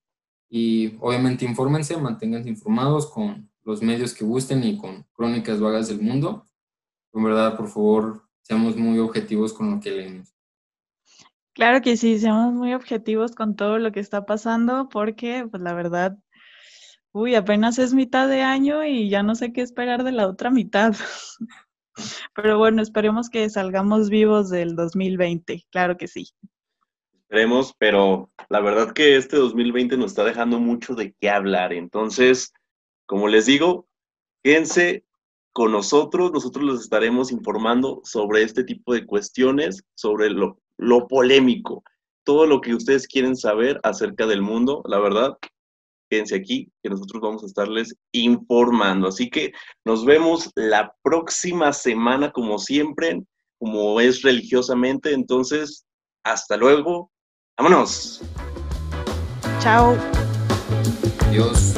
Y 0.51 0.97
obviamente 1.01 1.45
infórmense, 1.45 1.97
manténganse 1.99 2.49
informados 2.49 3.07
con 3.07 3.51
los 3.65 3.83
medios 3.83 4.15
que 4.15 4.25
gusten 4.25 4.65
y 4.65 4.79
con 4.79 5.05
crónicas 5.13 5.61
vagas 5.61 5.89
del 5.89 6.01
mundo. 6.01 6.47
En 7.13 7.23
verdad, 7.23 7.57
por 7.57 7.69
favor, 7.69 8.23
seamos 8.41 8.77
muy 8.77 8.99
objetivos 8.99 9.53
con 9.53 9.71
lo 9.71 9.81
que 9.81 9.91
leemos. 9.91 10.38
Claro 11.59 11.83
que 11.83 11.97
sí, 11.97 12.21
seamos 12.21 12.55
muy 12.55 12.73
objetivos 12.73 13.35
con 13.35 13.57
todo 13.57 13.79
lo 13.81 13.91
que 13.91 13.99
está 13.99 14.25
pasando, 14.25 14.89
porque 14.89 15.45
pues 15.51 15.61
la 15.61 15.75
verdad, 15.75 16.17
uy, 17.11 17.35
apenas 17.35 17.81
es 17.81 17.95
mitad 17.95 18.29
de 18.29 18.43
año 18.43 18.85
y 18.85 19.11
ya 19.11 19.25
no 19.25 19.35
sé 19.35 19.53
qué 19.53 19.63
esperar 19.63 20.05
de 20.05 20.13
la 20.13 20.29
otra 20.29 20.53
mitad. 20.53 20.95
Pero 22.37 22.59
bueno, 22.59 22.81
esperemos 22.81 23.29
que 23.29 23.51
salgamos 23.51 24.09
vivos 24.09 24.51
del 24.51 24.77
2020, 24.77 25.67
claro 25.73 25.97
que 25.97 26.07
sí. 26.07 26.29
Esperemos, 27.23 27.75
pero 27.77 28.31
la 28.49 28.61
verdad 28.61 28.93
que 28.93 29.17
este 29.17 29.37
2020 29.37 29.97
nos 29.97 30.13
está 30.13 30.23
dejando 30.23 30.61
mucho 30.61 30.95
de 30.95 31.13
qué 31.21 31.29
hablar. 31.29 31.73
Entonces, 31.73 32.53
como 33.05 33.27
les 33.27 33.47
digo, 33.47 33.89
quédense 34.45 35.05
con 35.53 35.73
nosotros, 35.73 36.31
nosotros 36.31 36.65
les 36.65 36.81
estaremos 36.83 37.33
informando 37.33 38.01
sobre 38.05 38.45
este 38.45 38.63
tipo 38.63 38.95
de 38.95 39.05
cuestiones, 39.05 39.83
sobre 39.97 40.31
lo, 40.31 40.61
lo 40.79 41.07
polémico, 41.07 41.83
todo 42.25 42.47
lo 42.47 42.61
que 42.61 42.75
ustedes 42.75 43.07
quieren 43.07 43.37
saber 43.37 43.81
acerca 43.83 44.27
del 44.27 44.43
mundo, 44.43 44.83
la 44.87 44.99
verdad, 44.99 45.37
quédense 46.11 46.37
aquí, 46.37 46.71
que 46.83 46.91
nosotros 46.91 47.21
vamos 47.23 47.43
a 47.43 47.47
estarles 47.47 47.95
informando. 48.13 49.09
Así 49.09 49.29
que 49.29 49.53
nos 49.85 50.05
vemos 50.05 50.51
la 50.55 50.95
próxima 51.03 51.73
semana, 51.73 52.31
como 52.31 52.59
siempre, 52.59 53.23
como 53.59 54.01
es 54.01 54.23
religiosamente. 54.23 55.13
Entonces, 55.13 55.85
hasta 56.25 56.57
luego. 56.57 57.11
Vámonos. 57.57 58.23
Chao. 59.61 59.97
Adiós. 61.27 61.75